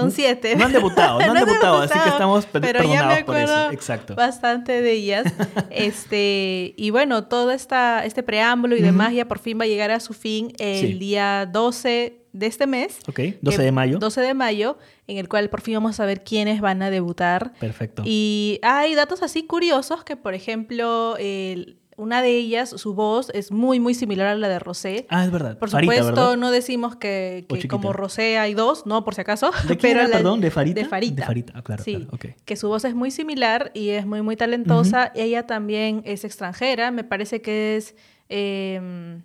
son 0.01 0.11
siete. 0.11 0.55
No 0.55 0.65
han 0.65 0.73
debutado, 0.73 1.19
no 1.19 1.25
han 1.31 1.45
debutado, 1.45 1.81
así 1.81 1.97
que 1.99 2.09
estamos 2.09 2.45
per- 2.45 2.61
pero 2.61 2.79
ya 2.83 2.87
me 2.87 2.95
perdonados 2.95 3.23
por 3.23 3.37
eso, 3.37 3.53
acuerdo 3.53 3.71
exacto. 3.71 4.15
bastante 4.15 4.81
de 4.81 4.91
ellas. 4.91 5.25
este, 5.71 6.73
y 6.77 6.89
bueno, 6.89 7.25
todo 7.25 7.51
esta, 7.51 8.05
este 8.05 8.23
preámbulo 8.23 8.75
y 8.75 8.81
demás 8.81 9.13
ya 9.13 9.27
por 9.27 9.39
fin 9.39 9.59
va 9.59 9.63
a 9.65 9.67
llegar 9.67 9.91
a 9.91 9.99
su 9.99 10.13
fin 10.13 10.53
el 10.59 10.79
Sí. 10.87 10.93
día 10.93 11.45
12 11.51 12.21
de 12.33 12.45
este 12.45 12.67
mes. 12.67 12.99
Ok, 13.07 13.19
12 13.41 13.61
de 13.61 13.67
Eh, 13.69 13.71
mayo. 13.71 13.97
12 13.99 14.21
de 14.21 14.33
mayo, 14.33 14.77
en 15.07 15.17
el 15.17 15.27
cual 15.27 15.49
por 15.49 15.61
fin 15.61 15.75
vamos 15.75 15.99
a 15.99 16.05
ver 16.05 16.23
quiénes 16.23 16.61
van 16.61 16.81
a 16.81 16.89
debutar. 16.89 17.53
Perfecto. 17.59 18.03
Y 18.05 18.59
hay 18.61 18.93
datos 18.95 19.23
así 19.23 19.45
curiosos 19.47 20.03
que, 20.03 20.15
por 20.17 20.33
ejemplo, 20.33 21.15
el- 21.17 21.79
una 21.97 22.21
de 22.21 22.29
ellas, 22.37 22.69
su 22.69 22.93
voz 22.93 23.29
es 23.33 23.51
muy, 23.51 23.79
muy 23.79 23.93
similar 23.93 24.27
a 24.27 24.35
la 24.35 24.47
de 24.47 24.59
Rosé. 24.59 25.07
Ah, 25.09 25.25
es 25.25 25.31
verdad. 25.31 25.57
Por 25.57 25.69
Farita, 25.69 25.93
supuesto, 25.95 26.21
¿verdad? 26.21 26.37
no 26.37 26.51
decimos 26.51 26.95
que, 26.95 27.45
como 27.69 27.91
Rosé 27.91 28.37
hay 28.37 28.53
dos, 28.53 28.85
no, 28.85 29.03
por 29.03 29.15
si 29.15 29.21
acaso. 29.21 29.49
¿De 29.67 29.77
quién 29.79 29.97
era, 29.97 30.07
la- 30.07 30.17
perdón? 30.17 30.39
¿De 30.39 30.51
Farita? 30.51 30.79
De 30.79 30.85
Farita. 30.87 31.21
De 31.21 31.25
Farita, 31.25 31.53
ah, 31.55 31.63
claro, 31.63 31.83
Sí, 31.83 32.07
claro, 32.07 32.35
que 32.45 32.55
su 32.55 32.67
voz 32.69 32.85
es 32.85 32.93
muy 32.95 33.09
similar 33.11 33.71
y 33.73 33.89
es 33.89 34.05
muy, 34.05 34.21
muy 34.21 34.35
talentosa. 34.37 35.11
Ella 35.15 35.47
también 35.47 36.03
es 36.05 36.23
extranjera, 36.23 36.91
me 36.91 37.03
parece 37.03 37.41
que 37.41 37.75
es... 37.77 37.95
eh, 38.29 39.19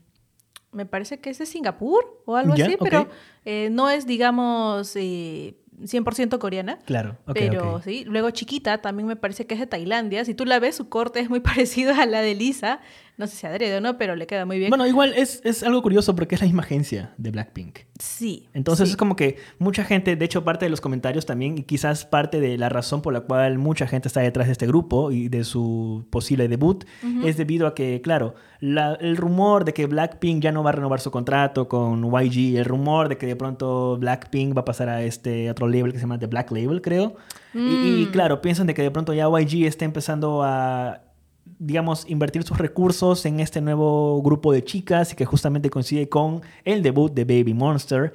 me 0.72 0.86
parece 0.86 1.20
que 1.20 1.28
es 1.28 1.38
de 1.38 1.44
Singapur 1.44 2.22
o 2.24 2.34
algo 2.36 2.54
Ya, 2.54 2.64
así, 2.64 2.76
pero 2.82 3.06
eh, 3.44 3.68
no 3.70 3.90
es, 3.90 4.06
digamos, 4.06 4.96
eh, 4.96 5.58
100% 5.82 6.38
coreana. 6.38 6.78
Claro, 6.84 7.16
pero 7.32 7.80
sí, 7.82 8.04
luego 8.06 8.30
chiquita 8.30 8.78
también 8.78 9.06
me 9.06 9.16
parece 9.16 9.46
que 9.46 9.54
es 9.54 9.60
de 9.60 9.66
Tailandia. 9.66 10.24
Si 10.24 10.34
tú 10.34 10.44
la 10.44 10.58
ves, 10.58 10.76
su 10.76 10.88
corte 10.88 11.20
es 11.20 11.30
muy 11.30 11.40
parecido 11.40 11.94
a 11.94 12.06
la 12.06 12.20
de 12.20 12.34
Lisa. 12.34 12.80
No 13.18 13.26
sé 13.26 13.36
si 13.36 13.46
adrede 13.46 13.76
o 13.76 13.80
no, 13.80 13.98
pero 13.98 14.16
le 14.16 14.26
queda 14.26 14.46
muy 14.46 14.58
bien. 14.58 14.70
Bueno, 14.70 14.86
igual 14.86 15.12
es, 15.14 15.42
es 15.44 15.62
algo 15.62 15.82
curioso 15.82 16.16
porque 16.16 16.34
es 16.34 16.40
la 16.40 16.46
misma 16.46 16.62
agencia 16.62 17.12
de 17.18 17.30
Blackpink. 17.30 17.80
sí. 17.98 18.48
Entonces 18.54 18.88
sí. 18.88 18.92
es 18.92 18.96
como 18.96 19.16
que 19.16 19.36
mucha 19.58 19.84
gente, 19.84 20.16
de 20.16 20.24
hecho 20.24 20.44
parte 20.44 20.64
de 20.64 20.70
los 20.70 20.80
comentarios 20.80 21.26
también, 21.26 21.58
y 21.58 21.62
quizás 21.62 22.04
parte 22.06 22.40
de 22.40 22.56
la 22.58 22.68
razón 22.70 23.02
por 23.02 23.12
la 23.12 23.20
cual 23.20 23.58
mucha 23.58 23.86
gente 23.86 24.08
está 24.08 24.20
detrás 24.20 24.46
de 24.48 24.52
este 24.52 24.66
grupo 24.66 25.10
y 25.12 25.28
de 25.28 25.44
su 25.44 26.06
posible 26.10 26.48
debut, 26.48 26.84
es 27.24 27.36
debido 27.36 27.66
a 27.66 27.74
que, 27.74 28.00
claro, 28.00 28.34
la- 28.60 28.94
el 28.94 29.16
rumor 29.16 29.64
de 29.64 29.74
que 29.74 29.86
Blackpink 29.86 30.42
ya 30.42 30.50
no 30.50 30.62
va 30.64 30.70
a 30.70 30.72
renovar 30.72 31.00
su 31.00 31.10
contrato 31.10 31.68
con 31.68 32.04
YG, 32.04 32.56
el 32.58 32.64
rumor 32.64 33.08
de 33.10 33.18
que 33.18 33.26
de 33.26 33.36
pronto 33.36 33.98
Blackpink 33.98 34.56
va 34.56 34.62
a 34.62 34.64
pasar 34.64 34.88
a 34.88 35.02
este 35.02 35.50
otro 35.50 35.68
label 35.68 35.92
que 35.92 35.98
se 35.98 36.02
llama 36.04 36.18
The 36.18 36.26
Black 36.28 36.50
Label, 36.50 36.80
creo. 36.80 37.16
Y, 37.54 37.58
y, 37.58 38.06
Mm. 38.08 38.10
claro, 38.12 38.40
piensan 38.40 38.66
de 38.66 38.74
que 38.74 38.82
de 38.82 38.90
pronto 38.90 39.12
ya 39.12 39.28
YG 39.28 39.66
está 39.66 39.84
empezando 39.84 40.42
a 40.42 41.02
digamos, 41.44 42.08
invertir 42.08 42.42
sus 42.42 42.58
recursos 42.58 43.24
en 43.26 43.40
este 43.40 43.60
nuevo 43.60 44.20
grupo 44.22 44.52
de 44.52 44.64
chicas 44.64 45.12
y 45.12 45.16
que 45.16 45.24
justamente 45.24 45.70
coincide 45.70 46.08
con 46.08 46.42
el 46.64 46.82
debut 46.82 47.12
de 47.12 47.24
Baby 47.24 47.54
Monster. 47.54 48.12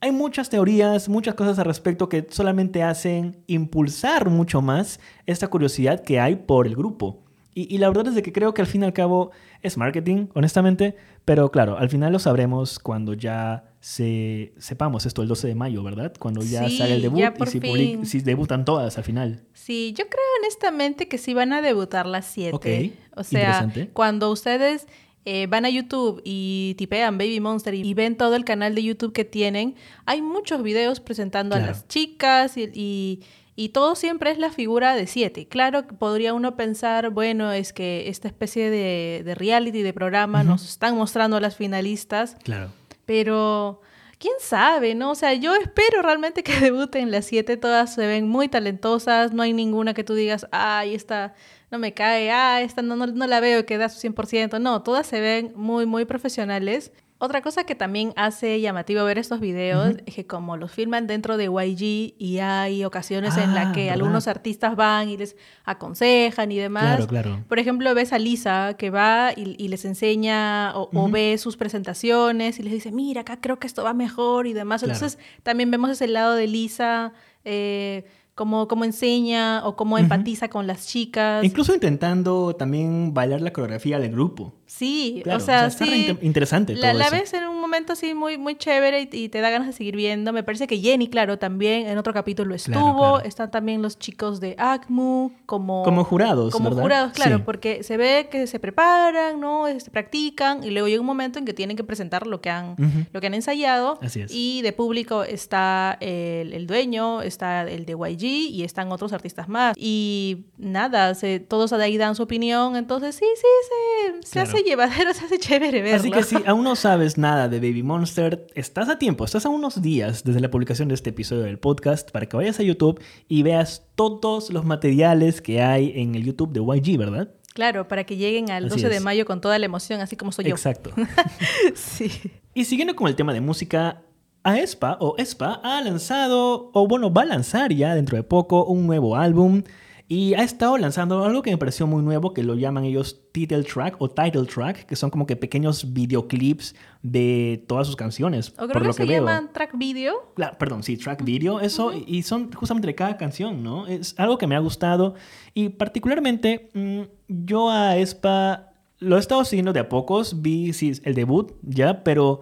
Hay 0.00 0.12
muchas 0.12 0.48
teorías, 0.48 1.08
muchas 1.08 1.34
cosas 1.34 1.58
al 1.58 1.64
respecto 1.64 2.08
que 2.08 2.26
solamente 2.30 2.82
hacen 2.82 3.42
impulsar 3.46 4.30
mucho 4.30 4.62
más 4.62 5.00
esta 5.26 5.48
curiosidad 5.48 6.02
que 6.02 6.20
hay 6.20 6.36
por 6.36 6.66
el 6.66 6.76
grupo. 6.76 7.24
Y, 7.52 7.74
y 7.74 7.78
la 7.78 7.88
verdad 7.88 8.08
es 8.08 8.14
de 8.14 8.22
que 8.22 8.32
creo 8.32 8.54
que 8.54 8.62
al 8.62 8.68
fin 8.68 8.82
y 8.82 8.84
al 8.86 8.92
cabo 8.92 9.32
es 9.62 9.76
marketing, 9.76 10.28
honestamente, 10.34 10.94
pero 11.24 11.50
claro, 11.50 11.76
al 11.76 11.88
final 11.88 12.12
lo 12.12 12.20
sabremos 12.20 12.78
cuando 12.78 13.14
ya 13.14 13.72
se 13.92 14.52
sepamos 14.58 15.06
esto 15.06 15.22
el 15.22 15.28
12 15.28 15.48
de 15.48 15.54
mayo, 15.54 15.82
¿verdad? 15.82 16.12
Cuando 16.18 16.42
ya 16.42 16.68
Sí, 16.68 16.76
sale 16.76 16.96
el 16.96 17.00
debut 17.02 17.20
y 17.20 17.46
si, 17.46 17.58
fin. 17.58 17.72
public- 17.72 18.04
si 18.04 18.20
debutan 18.20 18.66
todas 18.66 18.98
al 18.98 19.04
final. 19.04 19.44
Sí, 19.54 19.94
yo 19.96 20.04
creo 20.10 20.24
honestamente 20.42 21.08
que 21.08 21.16
sí 21.16 21.32
van 21.32 21.54
a 21.54 21.62
debutar 21.62 22.04
las 22.04 22.26
siete. 22.26 22.54
Ok, 22.54 23.16
O 23.18 23.24
sea, 23.24 23.66
cuando 23.94 24.30
ustedes 24.30 24.86
eh, 25.24 25.46
van 25.46 25.64
a 25.64 25.70
YouTube 25.70 26.20
y 26.22 26.74
tipean 26.76 27.16
Baby 27.16 27.40
Monster 27.40 27.72
y, 27.74 27.80
y 27.80 27.94
ven 27.94 28.18
todo 28.18 28.36
el 28.36 28.44
canal 28.44 28.74
de 28.74 28.82
YouTube 28.82 29.14
que 29.14 29.24
tienen, 29.24 29.74
hay 30.04 30.20
muchos 30.20 30.62
videos 30.62 31.00
presentando 31.00 31.56
Claro. 31.56 31.64
a 31.64 31.68
las 31.74 31.88
chicas 31.88 32.58
y, 32.58 32.68
y, 32.74 33.20
y 33.56 33.70
todo 33.70 33.94
siempre 33.96 34.30
es 34.30 34.38
la 34.38 34.50
figura 34.50 34.94
de 34.96 35.06
siete. 35.06 35.48
Claro, 35.48 35.86
podría 35.86 36.34
uno 36.34 36.56
pensar, 36.56 37.08
bueno, 37.08 37.52
es 37.52 37.72
que 37.72 38.08
esta 38.10 38.28
especie 38.28 38.68
de, 38.70 39.22
de 39.24 39.34
reality, 39.34 39.80
de 39.80 39.94
programa, 39.94 40.44
nos 40.44 40.68
están 40.68 40.94
mostrando 40.94 41.38
a 41.38 41.40
las 41.40 41.56
finalistas, 41.56 42.36
Claro. 42.44 42.70
Pero 43.08 43.80
quién 44.18 44.34
sabe, 44.38 44.94
¿no? 44.94 45.12
O 45.12 45.14
sea, 45.14 45.32
yo 45.32 45.54
espero 45.54 46.02
realmente 46.02 46.42
que 46.42 46.52
debuten 46.60 47.10
las 47.10 47.24
siete, 47.24 47.56
todas 47.56 47.94
se 47.94 48.06
ven 48.06 48.28
muy 48.28 48.48
talentosas, 48.48 49.32
no 49.32 49.42
hay 49.42 49.54
ninguna 49.54 49.94
que 49.94 50.04
tú 50.04 50.12
digas, 50.12 50.46
ay, 50.52 50.94
esta 50.94 51.34
no 51.70 51.78
me 51.78 51.94
cae, 51.94 52.30
ah, 52.30 52.60
esta 52.60 52.82
no, 52.82 52.96
no, 52.96 53.06
no 53.06 53.26
la 53.26 53.40
veo 53.40 53.64
que 53.64 53.78
da 53.78 53.88
su 53.88 53.98
100%, 54.06 54.60
no, 54.60 54.82
todas 54.82 55.06
se 55.06 55.22
ven 55.22 55.52
muy, 55.56 55.86
muy 55.86 56.04
profesionales. 56.04 56.92
Otra 57.20 57.42
cosa 57.42 57.64
que 57.64 57.74
también 57.74 58.12
hace 58.14 58.60
llamativo 58.60 59.02
ver 59.02 59.18
estos 59.18 59.40
videos 59.40 59.96
es 60.06 60.14
que 60.14 60.24
como 60.24 60.56
los 60.56 60.70
filman 60.70 61.08
dentro 61.08 61.36
de 61.36 61.46
YG 61.46 62.14
y 62.16 62.38
hay 62.38 62.84
ocasiones 62.84 63.36
en 63.36 63.50
Ah, 63.50 63.54
las 63.54 63.72
que 63.74 63.86
¿verdad? 63.86 63.94
algunos 63.94 64.28
artistas 64.28 64.76
van 64.76 65.08
y 65.08 65.16
les 65.16 65.36
aconsejan 65.64 66.52
y 66.52 66.58
demás. 66.58 66.84
Claro, 66.96 67.06
claro. 67.08 67.44
Por 67.48 67.58
ejemplo, 67.58 67.92
ves 67.94 68.12
a 68.12 68.20
Lisa 68.20 68.74
que 68.78 68.90
va 68.90 69.32
y, 69.34 69.56
y 69.58 69.66
les 69.66 69.84
enseña 69.84 70.72
o, 70.76 71.08
ve 71.10 71.36
sus 71.38 71.56
presentaciones 71.56 72.60
y 72.60 72.62
les 72.62 72.72
dice, 72.72 72.92
mira, 72.92 73.22
acá 73.22 73.40
creo 73.40 73.58
que 73.58 73.66
esto 73.66 73.82
va 73.82 73.94
mejor 73.94 74.46
y 74.46 74.52
demás. 74.52 74.82
Claro. 74.82 74.94
Entonces, 74.94 75.18
también 75.42 75.72
vemos 75.72 75.90
ese 75.90 76.06
lado 76.06 76.34
de 76.34 76.46
Lisa, 76.46 77.12
eh, 77.44 78.04
cómo, 78.36 78.68
cómo 78.68 78.84
enseña 78.84 79.66
o 79.66 79.74
cómo 79.74 79.98
empatiza 79.98 80.48
con 80.48 80.68
las 80.68 80.86
chicas. 80.86 81.42
Incluso 81.44 81.74
intentando 81.74 82.54
también 82.54 83.12
bailar 83.12 83.40
la 83.40 83.52
coreografía 83.52 83.98
del 83.98 84.12
grupo. 84.12 84.54
Sí, 84.68 85.22
Claro, 85.24 85.38
o 85.38 85.40
sea, 85.40 85.66
está 85.66 85.86
re 85.86 85.90
sí. 85.90 86.06
inte- 86.08 86.24
interesante 86.26 86.74
La, 86.76 86.90
todo 86.90 86.98
la 86.98 87.06
eso. 87.06 87.16
ves 87.16 87.32
en 87.32 87.44
un 87.48 87.58
momento 87.60 87.94
así 87.94 88.12
muy, 88.12 88.36
muy 88.36 88.54
chévere 88.56 89.08
y, 89.10 89.16
y 89.16 89.28
te 89.30 89.40
da 89.40 89.48
ganas 89.48 89.66
de 89.66 89.72
seguir 89.72 89.96
viendo. 89.96 90.32
Me 90.34 90.42
parece 90.42 90.66
que 90.66 90.78
Jenny, 90.78 91.08
claro, 91.08 91.38
también 91.38 91.86
en 91.88 91.96
otro 91.96 92.12
capítulo 92.12 92.54
estuvo. 92.54 92.76
claro. 92.98 93.20
Están 93.22 93.50
también 93.50 93.80
los 93.80 93.98
chicos 93.98 94.40
de 94.40 94.54
ACMU 94.58 95.32
como... 95.46 95.82
Como 95.84 96.04
jurados, 96.04 96.52
Como 96.52 96.68
¿verdad? 96.68 96.82
jurados, 96.82 97.12
claro, 97.14 97.38
Sí. 97.38 97.42
porque 97.46 97.82
se 97.82 97.96
ve 97.96 98.28
que 98.30 98.46
se 98.46 98.60
preparan, 98.60 99.40
¿no? 99.40 99.64
Se 99.80 99.90
practican 99.90 100.62
y 100.62 100.70
luego 100.70 100.86
llega 100.86 101.00
un 101.00 101.06
momento 101.06 101.38
en 101.38 101.46
que 101.46 101.54
tienen 101.54 101.74
que 101.76 101.84
presentar 101.84 102.26
lo 102.26 102.40
que 102.42 102.50
han, 102.50 102.76
lo 103.12 103.20
que 103.22 103.26
han 103.26 103.34
ensayado. 103.34 103.98
Así 104.02 104.20
es. 104.20 104.30
Y 104.34 104.60
de 104.62 104.72
público 104.74 105.22
está 105.24 105.96
el, 106.00 106.52
el 106.52 106.66
dueño, 106.66 107.22
está 107.22 107.62
el 107.68 107.86
de 107.86 107.94
YG 107.94 108.22
y 108.52 108.64
están 108.64 108.92
otros 108.92 109.14
artistas 109.14 109.48
más. 109.48 109.74
Y 109.78 110.44
nada, 110.58 111.14
se, 111.14 111.40
todos 111.40 111.70
de 111.70 111.82
ahí 111.82 111.96
dan 111.96 112.14
su 112.14 112.22
opinión. 112.24 112.76
Entonces, 112.76 113.14
sí, 113.16 113.24
sí, 113.36 114.12
se, 114.22 114.22
se 114.26 114.32
Claro. 114.32 114.57
Hace 114.58 114.68
llevadero, 114.68 115.14
se 115.14 115.24
hace 115.24 115.38
chévere 115.38 115.82
verlo. 115.82 115.98
Así 115.98 116.10
que 116.10 116.22
si 116.22 116.36
aún 116.46 116.64
no 116.64 116.76
sabes 116.76 117.18
nada 117.18 117.48
de 117.48 117.58
Baby 117.60 117.82
Monster, 117.82 118.46
estás 118.54 118.88
a 118.88 118.98
tiempo, 118.98 119.24
estás 119.24 119.46
a 119.46 119.48
unos 119.48 119.80
días 119.82 120.24
desde 120.24 120.40
la 120.40 120.50
publicación 120.50 120.88
de 120.88 120.94
este 120.94 121.10
episodio 121.10 121.42
del 121.42 121.58
podcast 121.58 122.10
para 122.10 122.26
que 122.26 122.36
vayas 122.36 122.58
a 122.60 122.62
YouTube 122.62 123.00
y 123.28 123.42
veas 123.42 123.86
todos 123.94 124.50
los 124.50 124.64
materiales 124.64 125.40
que 125.40 125.62
hay 125.62 125.92
en 125.96 126.14
el 126.14 126.24
YouTube 126.24 126.52
de 126.52 126.60
YG, 126.60 126.98
¿verdad? 126.98 127.34
Claro, 127.54 127.88
para 127.88 128.04
que 128.04 128.16
lleguen 128.16 128.50
al 128.50 128.66
Así 128.66 128.82
12 128.82 128.88
de 128.88 129.00
mayo 129.00 129.26
con 129.26 129.40
toda 129.40 129.58
la 129.58 129.66
emoción, 129.66 130.00
así 130.00 130.16
como 130.16 130.32
soy 130.32 130.46
yo. 130.46 130.50
Exacto. 130.50 130.92
sí. 131.74 132.10
y 132.54 132.64
siguiendo 132.64 132.94
con 132.94 133.08
el 133.08 133.16
tema 133.16 133.32
de 133.32 133.40
música, 133.40 134.02
aespa 134.44 134.96
o 135.00 135.16
ESPA 135.18 135.60
ha 135.64 135.80
lanzado, 135.82 136.70
o 136.72 136.86
bueno, 136.86 137.12
va 137.12 137.22
a 137.22 137.26
lanzar 137.26 137.72
ya 137.72 137.94
dentro 137.94 138.16
de 138.16 138.22
poco 138.22 138.64
un 138.64 138.86
nuevo 138.86 139.16
álbum. 139.16 139.62
Y 140.10 140.32
ha 140.32 140.42
estado 140.42 140.78
lanzando 140.78 141.22
algo 141.22 141.42
que 141.42 141.50
me 141.50 141.58
pareció 141.58 141.86
muy 141.86 142.02
nuevo, 142.02 142.32
que 142.32 142.42
lo 142.42 142.54
llaman 142.54 142.84
ellos 142.84 143.20
title 143.30 143.62
track 143.62 143.96
o 143.98 144.08
title 144.08 144.46
track, 144.46 144.86
que 144.86 144.96
son 144.96 145.10
como 145.10 145.26
que 145.26 145.36
pequeños 145.36 145.92
videoclips 145.92 146.74
de 147.02 147.62
todas 147.68 147.86
sus 147.86 147.94
canciones. 147.94 148.48
O 148.52 148.54
creo 148.66 148.68
por 148.68 148.80
que 148.82 148.86
lo 148.88 148.92
se 148.94 149.02
que 149.02 149.08
veo. 149.08 149.18
llaman 149.20 149.52
track 149.52 149.76
video. 149.76 150.32
Claro, 150.34 150.56
perdón, 150.58 150.82
sí, 150.82 150.96
track 150.96 151.22
video, 151.24 151.60
eso, 151.60 151.92
y 151.92 152.22
son 152.22 152.50
justamente 152.52 152.86
de 152.86 152.94
cada 152.94 153.18
canción, 153.18 153.62
¿no? 153.62 153.86
Es 153.86 154.14
algo 154.18 154.38
que 154.38 154.46
me 154.46 154.56
ha 154.56 154.60
gustado 154.60 155.14
y 155.52 155.68
particularmente 155.68 156.70
mm, 156.72 157.02
yo 157.28 157.68
a 157.70 157.98
Espa 157.98 158.72
lo 159.00 159.16
he 159.16 159.20
estado 159.20 159.44
siguiendo 159.44 159.74
de 159.74 159.80
a 159.80 159.88
pocos, 159.90 160.40
vi 160.40 160.72
sí, 160.72 160.92
el 161.04 161.14
debut 161.14 161.52
ya, 161.62 162.02
pero 162.02 162.40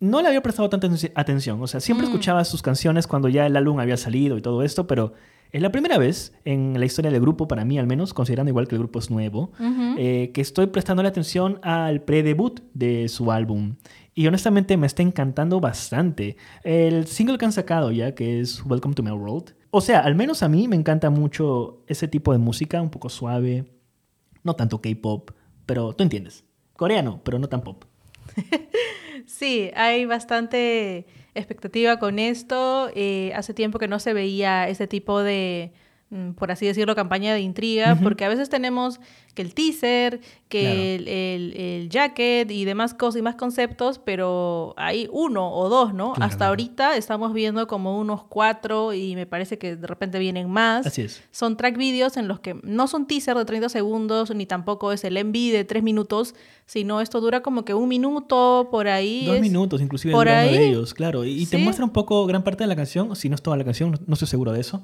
no 0.00 0.20
le 0.20 0.28
había 0.28 0.42
prestado 0.42 0.68
tanta 0.68 0.86
atenci- 0.86 1.12
atención, 1.14 1.62
o 1.62 1.66
sea, 1.66 1.80
siempre 1.80 2.06
Mm. 2.06 2.10
escuchaba 2.10 2.44
sus 2.44 2.60
canciones 2.60 3.06
cuando 3.06 3.28
ya 3.30 3.46
el 3.46 3.56
álbum 3.56 3.80
había 3.80 3.96
salido 3.96 4.36
y 4.36 4.42
todo 4.42 4.62
esto, 4.62 4.86
pero 4.86 5.14
es 5.52 5.62
la 5.62 5.72
primera 5.72 5.98
vez 5.98 6.32
en 6.44 6.78
la 6.78 6.86
historia 6.86 7.10
del 7.10 7.20
grupo, 7.20 7.48
para 7.48 7.64
mí 7.64 7.78
al 7.78 7.86
menos, 7.86 8.14
considerando 8.14 8.50
igual 8.50 8.68
que 8.68 8.76
el 8.76 8.80
grupo 8.80 8.98
es 8.98 9.10
nuevo, 9.10 9.52
eh, 9.98 10.30
que 10.32 10.40
estoy 10.40 10.66
prestando 10.68 11.02
atención 11.06 11.58
al 11.62 12.02
pre-debut 12.02 12.60
de 12.74 13.08
su 13.08 13.32
álbum. 13.32 13.76
Y 14.14 14.26
honestamente 14.26 14.76
me 14.76 14.86
está 14.86 15.02
encantando 15.02 15.60
bastante. 15.60 16.36
El 16.62 17.06
single 17.06 17.38
que 17.38 17.46
han 17.46 17.52
sacado 17.52 17.90
ya, 17.90 18.14
que 18.14 18.40
es 18.40 18.64
Welcome 18.64 18.94
to 18.94 19.02
My 19.02 19.12
World. 19.12 19.54
O 19.70 19.80
sea, 19.80 20.00
al 20.00 20.14
menos 20.14 20.42
a 20.42 20.48
mí 20.48 20.68
me 20.68 20.76
encanta 20.76 21.10
mucho 21.10 21.84
ese 21.86 22.08
tipo 22.08 22.32
de 22.32 22.38
música, 22.38 22.82
un 22.82 22.90
poco 22.90 23.08
suave, 23.08 23.64
no 24.42 24.54
tanto 24.54 24.80
K-pop, 24.80 25.30
pero 25.66 25.92
tú 25.94 26.02
entiendes. 26.02 26.44
Coreano, 26.74 27.20
pero 27.24 27.38
no 27.38 27.48
tan 27.48 27.62
pop. 27.62 27.84
Sí, 29.26 29.70
hay 29.76 30.06
bastante 30.06 31.06
expectativa 31.34 31.98
con 31.98 32.18
esto. 32.18 32.90
Eh, 32.94 33.32
hace 33.34 33.54
tiempo 33.54 33.78
que 33.78 33.88
no 33.88 33.98
se 33.98 34.12
veía 34.12 34.68
ese 34.68 34.86
tipo 34.86 35.22
de, 35.22 35.72
por 36.36 36.50
así 36.50 36.66
decirlo, 36.66 36.96
campaña 36.96 37.32
de 37.34 37.40
intriga, 37.40 37.96
porque 38.02 38.24
a 38.24 38.28
veces 38.28 38.48
tenemos 38.48 38.98
que 39.34 39.42
el 39.42 39.54
teaser, 39.54 40.20
que 40.48 40.60
Claro. 40.62 40.80
el, 40.80 41.08
el- 41.08 41.56
el 41.56 41.88
jacket 41.88 42.50
y 42.50 42.64
demás 42.64 42.94
cosas 42.94 43.20
y 43.20 43.22
más 43.22 43.36
conceptos, 43.36 44.00
pero 44.00 44.74
hay 44.76 45.08
uno 45.12 45.52
o 45.52 45.68
dos, 45.68 45.94
¿no? 45.94 46.14
Claro, 46.14 46.28
Hasta 46.28 46.48
ahorita 46.48 46.96
estamos 46.96 47.32
viendo 47.32 47.68
como 47.68 47.96
unos 48.00 48.24
cuatro 48.24 48.92
y 48.92 49.14
me 49.14 49.26
parece 49.26 49.56
que 49.58 49.76
de 49.76 49.86
repente 49.86 50.18
vienen 50.18 50.50
más. 50.50 50.84
Así 50.84 51.02
es. 51.02 51.22
Son 51.30 51.56
track 51.56 51.76
videos 51.76 52.16
en 52.16 52.26
los 52.26 52.40
que 52.40 52.56
no 52.64 52.88
son 52.88 53.06
teaser 53.06 53.36
de 53.36 53.44
30 53.44 53.68
segundos, 53.68 54.34
ni 54.34 54.46
tampoco 54.46 54.90
es 54.90 55.04
el 55.04 55.16
MV 55.16 55.52
de 55.52 55.64
3 55.64 55.84
minutos, 55.84 56.34
sino 56.66 57.00
esto 57.00 57.20
dura 57.20 57.40
como 57.40 57.64
que 57.64 57.72
un 57.74 57.88
minuto 57.88 58.66
por 58.72 58.88
ahí. 58.88 59.26
Dos 59.26 59.36
es- 59.36 59.42
minutos, 59.42 59.80
inclusive 59.80 60.12
por 60.12 60.26
uno 60.26 60.34
de 60.36 60.40
ahí. 60.42 60.56
ellos, 60.56 60.92
claro. 60.92 61.24
Y, 61.24 61.42
y 61.42 61.46
te 61.46 61.56
Sí. 61.56 61.62
muestra 61.62 61.84
un 61.84 61.92
poco 61.92 62.26
gran 62.26 62.42
parte 62.42 62.64
de 62.64 62.68
la 62.68 62.74
canción, 62.76 63.14
si 63.14 63.28
no 63.28 63.36
es 63.36 63.42
toda 63.42 63.56
la 63.56 63.62
canción, 63.64 63.92
no, 63.92 63.98
no 64.06 64.14
estoy 64.14 64.26
seguro 64.26 64.50
de 64.52 64.60
eso. 64.60 64.82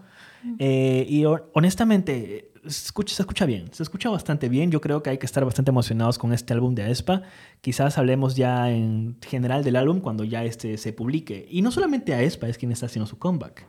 Eh, 0.59 1.07
y 1.09 1.25
hon- 1.25 1.43
honestamente, 1.55 2.51
se 2.67 2.87
escucha, 2.87 3.15
se 3.15 3.23
escucha 3.23 3.47
bien, 3.47 3.67
se 3.73 3.83
escucha 3.83 4.09
bastante 4.11 4.49
bien. 4.49 4.71
Yo 4.71 4.81
creo 4.81 5.03
que 5.03 5.11
hay 5.11 5.19
que 5.19 5.27
estar 5.27 5.45
bastante 5.45 5.71
emocionados 5.71 6.19
con 6.19 6.33
este 6.33 6.53
álbum 6.53 6.75
de 6.75 6.83
aespa. 6.83 7.23
Quizás 7.61 7.99
hablemos 7.99 8.37
ya 8.37 8.71
en 8.71 9.17
general 9.27 9.63
del 9.65 9.77
álbum 9.77 10.01
cuando 10.01 10.25
ya 10.25 10.45
este 10.45 10.77
se 10.79 10.93
publique. 10.93 11.47
Y 11.51 11.63
no 11.63 11.71
solamente 11.71 12.15
aespa 12.15 12.49
es 12.49 12.59
quien 12.59 12.73
está 12.73 12.87
haciendo 12.87 13.07
su 13.07 13.19
comeback. 13.19 13.67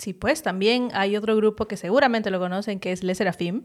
Sí, 0.00 0.12
pues 0.12 0.42
también 0.44 0.90
hay 0.94 1.16
otro 1.16 1.34
grupo 1.34 1.66
que 1.66 1.76
seguramente 1.76 2.30
lo 2.30 2.38
conocen, 2.38 2.78
que 2.78 2.92
es 2.92 3.02
Les 3.02 3.18
Serafim, 3.18 3.62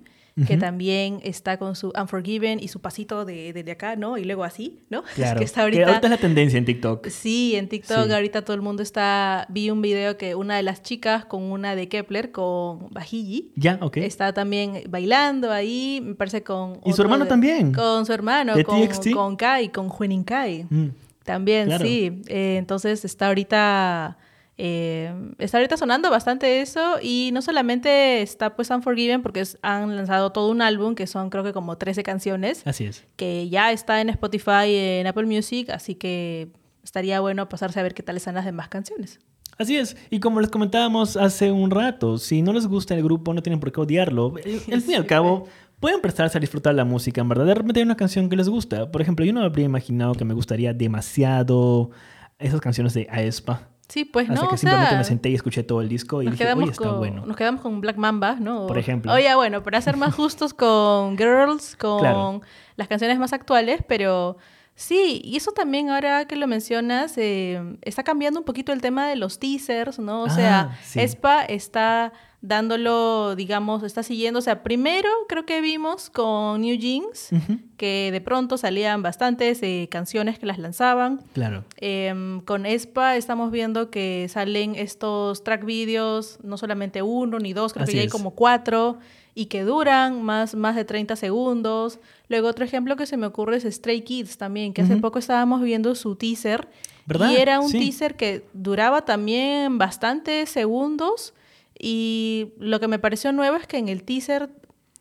que 0.47 0.57
también 0.57 1.19
está 1.23 1.57
con 1.57 1.75
su 1.75 1.93
Unforgiven 1.95 2.59
y 2.59 2.69
su 2.69 2.81
pasito 2.81 3.23
de, 3.23 3.53
de, 3.53 3.63
de 3.63 3.71
acá, 3.71 3.95
¿no? 3.95 4.17
Y 4.17 4.23
luego 4.23 4.43
así, 4.43 4.79
¿no? 4.89 5.03
Claro. 5.15 5.37
que 5.37 5.45
está 5.45 5.57
Que 5.69 5.83
ahorita... 5.83 5.99
es 6.05 6.09
la 6.09 6.17
tendencia 6.17 6.57
en 6.57 6.65
TikTok. 6.65 7.07
Sí, 7.09 7.55
en 7.55 7.69
TikTok 7.69 8.07
Sí. 8.07 8.11
ahorita 8.11 8.41
todo 8.43 8.55
el 8.55 8.63
mundo 8.63 8.81
está... 8.81 9.45
Vi 9.51 9.69
un 9.69 9.83
video 9.83 10.17
que 10.17 10.33
una 10.33 10.55
de 10.57 10.63
las 10.63 10.81
chicas 10.81 11.23
con 11.25 11.43
una 11.43 11.75
de 11.75 11.87
Kepler, 11.87 12.31
con 12.31 12.89
Bajilli, 12.89 13.51
Ya, 13.55 13.77
ok. 13.79 13.97
está 13.97 14.33
también 14.33 14.81
bailando 14.89 15.51
ahí, 15.51 16.01
me 16.03 16.15
parece 16.15 16.41
con... 16.41 16.79
Y 16.83 16.93
su 16.93 17.03
hermano 17.03 17.25
de- 17.25 17.29
también. 17.29 17.71
Con 17.73 18.07
su 18.07 18.11
hermano, 18.11 18.55
¿De 18.55 18.65
con, 18.65 18.81
TXT? 18.81 19.11
con 19.11 19.35
Kai, 19.35 19.69
con 19.69 19.87
Huening 19.99 20.23
Kai. 20.23 20.65
Mm. 20.67 20.87
También, 21.25 21.67
Claro. 21.67 21.85
sí. 21.85 22.23
Eh, 22.27 22.55
entonces 22.57 23.05
está 23.05 23.27
ahorita. 23.27 24.17
Eh, 24.57 25.11
está 25.39 25.57
ahorita 25.57 25.77
sonando 25.77 26.09
bastante 26.11 26.61
eso. 26.61 26.97
Y 27.01 27.31
no 27.33 27.41
solamente 27.41 28.21
está 28.21 28.55
pues 28.55 28.69
Unforgiven, 28.69 29.21
porque 29.21 29.41
es- 29.41 29.57
han 29.61 29.95
lanzado 29.95 30.31
todo 30.31 30.49
un 30.49 30.61
álbum 30.61 30.95
que 30.95 31.07
son 31.07 31.29
creo 31.29 31.43
que 31.43 31.53
como 31.53 31.77
13 31.77 32.03
canciones. 32.03 32.61
Así 32.65 32.85
es. 32.85 33.05
Que 33.15 33.49
ya 33.49 33.71
está 33.71 34.01
en 34.01 34.09
Spotify, 34.09 34.65
en 34.75 35.07
Apple 35.07 35.25
Music. 35.25 35.69
Así 35.69 35.95
que 35.95 36.49
estaría 36.83 37.19
bueno 37.19 37.49
pasarse 37.49 37.79
a 37.79 37.83
ver 37.83 37.93
qué 37.93 38.03
tal 38.03 38.17
están 38.17 38.35
las 38.35 38.45
demás 38.45 38.67
canciones. 38.69 39.19
Así 39.57 39.77
es, 39.77 39.95
y 40.09 40.19
como 40.19 40.41
les 40.41 40.49
comentábamos 40.49 41.15
hace 41.15 41.51
un 41.51 41.69
rato, 41.69 42.17
si 42.17 42.41
no 42.41 42.53
les 42.53 42.65
gusta 42.65 42.95
el 42.95 43.03
grupo 43.03 43.35
no 43.35 43.43
tienen 43.43 43.59
por 43.59 43.71
qué 43.71 43.81
odiarlo. 43.81 44.33
Al 44.71 44.81
fin 44.81 44.91
y 44.91 44.95
al 44.95 45.05
cabo, 45.05 45.47
pueden 45.79 46.01
prestarse 46.01 46.39
a 46.39 46.41
disfrutar 46.41 46.73
la 46.73 46.85
música, 46.85 47.21
en 47.21 47.29
verdad. 47.29 47.45
De 47.45 47.53
repente 47.53 47.79
hay 47.79 47.83
una 47.85 47.95
canción 47.95 48.29
que 48.29 48.35
les 48.35 48.49
gusta. 48.49 48.91
Por 48.91 49.01
ejemplo, 49.03 49.23
yo 49.25 49.31
no 49.31 49.41
habría 49.43 49.65
imaginado 49.65 50.15
que 50.15 50.25
me 50.25 50.33
gustaría 50.33 50.73
demasiado 50.73 51.91
esas 52.39 52.61
canciones 52.61 52.95
de 52.95 53.07
Aespa. 53.11 53.69
Sí, 53.89 54.05
pues 54.05 54.29
Hasta 54.29 54.41
no. 54.41 54.49
que 54.49 54.55
o 54.55 54.57
simplemente 54.57 54.89
sea, 54.89 54.97
me 54.97 55.03
senté 55.03 55.29
y 55.29 55.35
escuché 55.35 55.61
todo 55.63 55.81
el 55.81 55.89
disco 55.89 56.21
y 56.21 56.27
dije, 56.29 56.51
oye, 56.53 56.71
está 56.71 56.89
con, 56.89 56.97
bueno. 56.99 57.25
nos 57.25 57.35
quedamos 57.35 57.61
con 57.61 57.81
Black 57.81 57.97
Mamba, 57.97 58.35
¿no? 58.39 58.65
Por 58.65 58.77
ejemplo. 58.77 59.11
Oye, 59.13 59.33
bueno, 59.35 59.61
para 59.61 59.81
ser 59.81 59.97
más 59.97 60.15
justos 60.15 60.53
con 60.53 61.17
Girls, 61.17 61.75
con 61.75 61.99
Claro. 61.99 62.41
las 62.77 62.87
canciones 62.87 63.19
más 63.19 63.33
actuales, 63.33 63.81
pero 63.87 64.37
sí, 64.75 65.21
y 65.23 65.36
eso 65.38 65.51
también 65.51 65.89
ahora 65.89 66.25
que 66.25 66.36
lo 66.36 66.47
mencionas, 66.47 67.17
eh, 67.17 67.62
está 67.81 68.03
cambiando 68.03 68.39
un 68.39 68.45
poquito 68.45 68.71
el 68.73 68.81
tema 68.81 69.07
de 69.07 69.15
los 69.15 69.39
teasers, 69.39 69.99
¿no? 69.99 70.23
O 70.23 70.25
Ah, 70.27 70.29
sea, 70.29 70.79
sí. 70.83 70.99
Espa 70.99 71.43
está 71.45 72.12
dándolo, 72.41 73.36
digamos, 73.38 73.83
está 73.83 74.03
siguiendo, 74.03 74.39
o 74.39 74.41
sea, 74.41 74.63
primero 74.63 75.09
creo 75.29 75.45
que 75.45 75.62
vimos 75.62 76.09
con 76.09 76.59
New 76.62 76.75
Jeans, 76.77 77.29
que 77.77 78.09
de 78.12 78.19
pronto 78.19 78.57
salían 78.57 79.01
bastantes 79.01 79.59
eh, 79.63 79.88
canciones 79.89 80.39
que 80.39 80.45
las 80.45 80.57
lanzaban. 80.59 81.21
Claro. 81.33 81.63
Em, 81.77 82.41
con 82.41 82.65
ESPA 82.65 83.15
estamos 83.15 83.49
viendo 83.49 83.89
que 83.89 84.27
salen 84.29 84.75
estos 84.75 85.43
track 85.45 85.63
videos, 85.63 86.38
no 86.43 86.57
solamente 86.57 87.01
uno 87.01 87.39
ni 87.39 87.53
dos, 87.53 87.71
creo 87.73 87.83
Así 87.83 87.93
que 87.93 87.97
ya 87.97 88.01
hay 88.01 88.07
es. 88.07 88.12
como 88.12 88.31
cuatro, 88.31 88.97
y 89.35 89.47
que 89.47 89.63
duran 89.63 90.21
más, 90.23 90.55
más 90.55 90.75
de 90.75 90.85
30 90.85 91.15
segundos. 91.15 91.99
Luego 92.29 92.47
otro 92.47 92.63
ejemplo 92.65 92.95
que 92.95 93.05
se 93.05 93.17
me 93.17 93.25
ocurre 93.25 93.57
es 93.57 93.63
Stray 93.63 94.01
Kids 94.01 94.37
también, 94.37 94.73
que 94.73 94.81
hace 94.83 94.95
poco 94.97 95.19
estábamos 95.19 95.61
viendo 95.61 95.95
su 95.95 96.15
teaser. 96.15 96.67
¿Verdad? 97.05 97.31
Y 97.31 97.35
era 97.37 97.59
un 97.59 97.69
Sí. 97.69 97.79
teaser 97.79 98.15
que 98.15 98.45
duraba 98.53 99.03
también 99.05 99.77
bastantes 99.77 100.49
segundos. 100.49 101.33
Y 101.79 102.53
lo 102.59 102.79
que 102.79 102.87
me 102.87 102.99
pareció 102.99 103.31
nuevo 103.33 103.57
es 103.57 103.67
que 103.67 103.77
en 103.77 103.89
el 103.89 104.03
teaser 104.03 104.49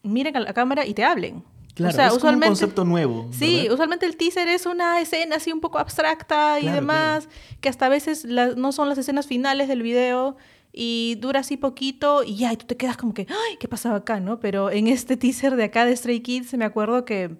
miren 0.02 0.36
a 0.36 0.40
la 0.40 0.52
cámara 0.52 0.86
y 0.86 0.94
te 0.94 1.04
hablen. 1.04 1.44
Claro, 1.74 1.92
o 1.92 1.96
sea, 1.96 2.06
es 2.08 2.18
como 2.18 2.32
un 2.34 2.40
concepto 2.40 2.84
nuevo. 2.84 3.28
Sí, 3.32 3.56
¿verdad? 3.62 3.72
usualmente 3.74 4.04
el 4.06 4.16
teaser 4.16 4.48
es 4.48 4.66
una 4.66 5.00
escena 5.00 5.36
así 5.36 5.52
un 5.52 5.60
poco 5.60 5.78
abstracta 5.78 6.58
y 6.58 6.64
Claro, 6.64 6.76
demás, 6.76 7.28
que 7.60 7.68
hasta 7.70 7.86
a 7.86 7.88
veces 7.88 8.24
la- 8.24 8.54
no 8.56 8.72
son 8.72 8.88
las 8.90 8.98
escenas 8.98 9.26
finales 9.26 9.68
del 9.68 9.82
video 9.82 10.36
y 10.72 11.16
dura 11.20 11.40
así 11.40 11.56
poquito 11.56 12.22
y 12.24 12.36
ya, 12.36 12.52
y 12.52 12.56
tú 12.56 12.66
te 12.66 12.76
quedas 12.76 12.96
como 12.96 13.12
que, 13.14 13.26
ay, 13.28 13.56
¿qué 13.58 13.68
pasaba 13.68 13.96
acá, 13.96 14.20
no? 14.20 14.40
Pero 14.40 14.70
en 14.70 14.86
este 14.88 15.16
teaser 15.16 15.56
de 15.56 15.64
acá 15.64 15.84
de 15.84 15.94
Stray 15.96 16.20
Kids 16.20 16.54
me 16.54 16.64
acuerdo 16.64 17.04
que 17.04 17.36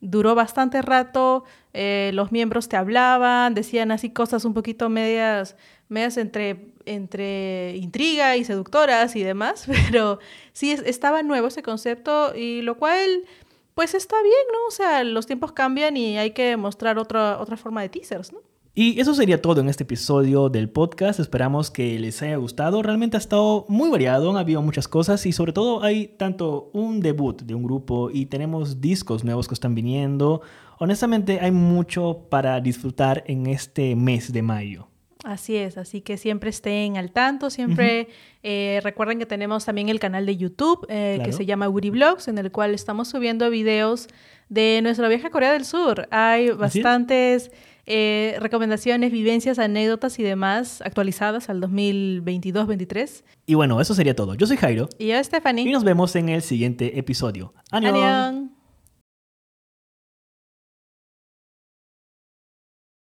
duró 0.00 0.34
bastante 0.34 0.82
rato, 0.82 1.44
eh, 1.72 2.10
los 2.14 2.30
miembros 2.30 2.68
te 2.68 2.76
hablaban, 2.76 3.54
decían 3.54 3.90
así 3.90 4.10
cosas 4.10 4.44
un 4.44 4.54
poquito 4.54 4.88
medias, 4.88 5.56
medias 5.88 6.16
entre, 6.18 6.68
entre 6.84 7.76
intriga 7.76 8.36
y 8.36 8.44
seductoras 8.44 9.16
y 9.16 9.22
demás, 9.22 9.66
pero 9.90 10.18
sí 10.52 10.70
es- 10.72 10.82
estaba 10.86 11.22
nuevo 11.22 11.48
ese 11.48 11.62
concepto 11.62 12.34
y 12.36 12.62
lo 12.62 12.76
cual 12.76 13.24
pues 13.74 13.94
está 13.94 14.16
bien, 14.22 14.34
¿no? 14.52 14.68
O 14.68 14.70
sea, 14.70 15.02
los 15.04 15.26
tiempos 15.26 15.52
cambian 15.52 15.96
y 15.96 16.16
hay 16.18 16.30
que 16.32 16.56
mostrar 16.56 16.98
otra, 16.98 17.38
otra 17.40 17.56
forma 17.58 17.82
de 17.82 17.88
teasers, 17.90 18.32
¿no? 18.32 18.40
Y 18.78 19.00
eso 19.00 19.14
sería 19.14 19.40
todo 19.40 19.62
en 19.62 19.70
este 19.70 19.84
episodio 19.84 20.50
del 20.50 20.68
podcast. 20.68 21.18
Esperamos 21.18 21.70
que 21.70 21.98
les 21.98 22.20
haya 22.20 22.36
gustado. 22.36 22.82
Realmente 22.82 23.16
ha 23.16 23.18
estado 23.18 23.64
muy 23.70 23.88
variado, 23.88 24.28
han 24.28 24.36
habido 24.36 24.60
muchas 24.60 24.86
cosas 24.86 25.24
y 25.24 25.32
sobre 25.32 25.54
todo 25.54 25.82
hay 25.82 26.08
tanto 26.08 26.68
un 26.74 27.00
debut 27.00 27.40
de 27.40 27.54
un 27.54 27.62
grupo 27.62 28.10
y 28.12 28.26
tenemos 28.26 28.82
discos 28.82 29.24
nuevos 29.24 29.48
que 29.48 29.54
están 29.54 29.74
viniendo. 29.74 30.42
Honestamente 30.78 31.40
hay 31.40 31.52
mucho 31.52 32.26
para 32.28 32.60
disfrutar 32.60 33.24
en 33.26 33.46
este 33.46 33.96
mes 33.96 34.30
de 34.30 34.42
mayo. 34.42 34.88
Así 35.24 35.56
es, 35.56 35.78
así 35.78 36.02
que 36.02 36.18
siempre 36.18 36.50
estén 36.50 36.98
al 36.98 37.12
tanto, 37.12 37.48
siempre 37.48 38.08
eh, 38.42 38.80
recuerden 38.84 39.18
que 39.18 39.24
tenemos 39.24 39.64
también 39.64 39.88
el 39.88 39.98
canal 39.98 40.26
de 40.26 40.36
YouTube 40.36 40.84
eh, 40.90 41.18
que 41.24 41.32
se 41.32 41.46
llama 41.46 41.66
Woody 41.66 41.88
Vlogs, 41.88 42.28
en 42.28 42.36
el 42.36 42.52
cual 42.52 42.74
estamos 42.74 43.08
subiendo 43.08 43.48
videos 43.48 44.08
de 44.50 44.80
nuestro 44.82 45.08
viaje 45.08 45.28
a 45.28 45.30
Corea 45.30 45.54
del 45.54 45.64
Sur. 45.64 46.06
Hay 46.10 46.48
es. 46.48 46.56
bastantes 46.58 47.50
eh, 47.86 48.36
recomendaciones, 48.40 49.12
vivencias, 49.12 49.58
anécdotas 49.58 50.18
y 50.18 50.22
demás 50.22 50.82
actualizadas 50.82 51.48
al 51.48 51.60
2022-23. 51.60 53.22
Y 53.46 53.54
bueno, 53.54 53.80
eso 53.80 53.94
sería 53.94 54.14
todo. 54.16 54.34
Yo 54.34 54.46
soy 54.46 54.56
Jairo 54.56 54.88
Y 54.98 55.08
yo, 55.08 55.18
y 55.20 55.24
Stephanie. 55.24 55.70
nos 55.72 55.84
vemos 55.84 56.16
en 56.16 56.28
el 56.28 56.42
siguiente 56.42 56.98
episodio. 56.98 57.54
Annyeong. 57.70 58.55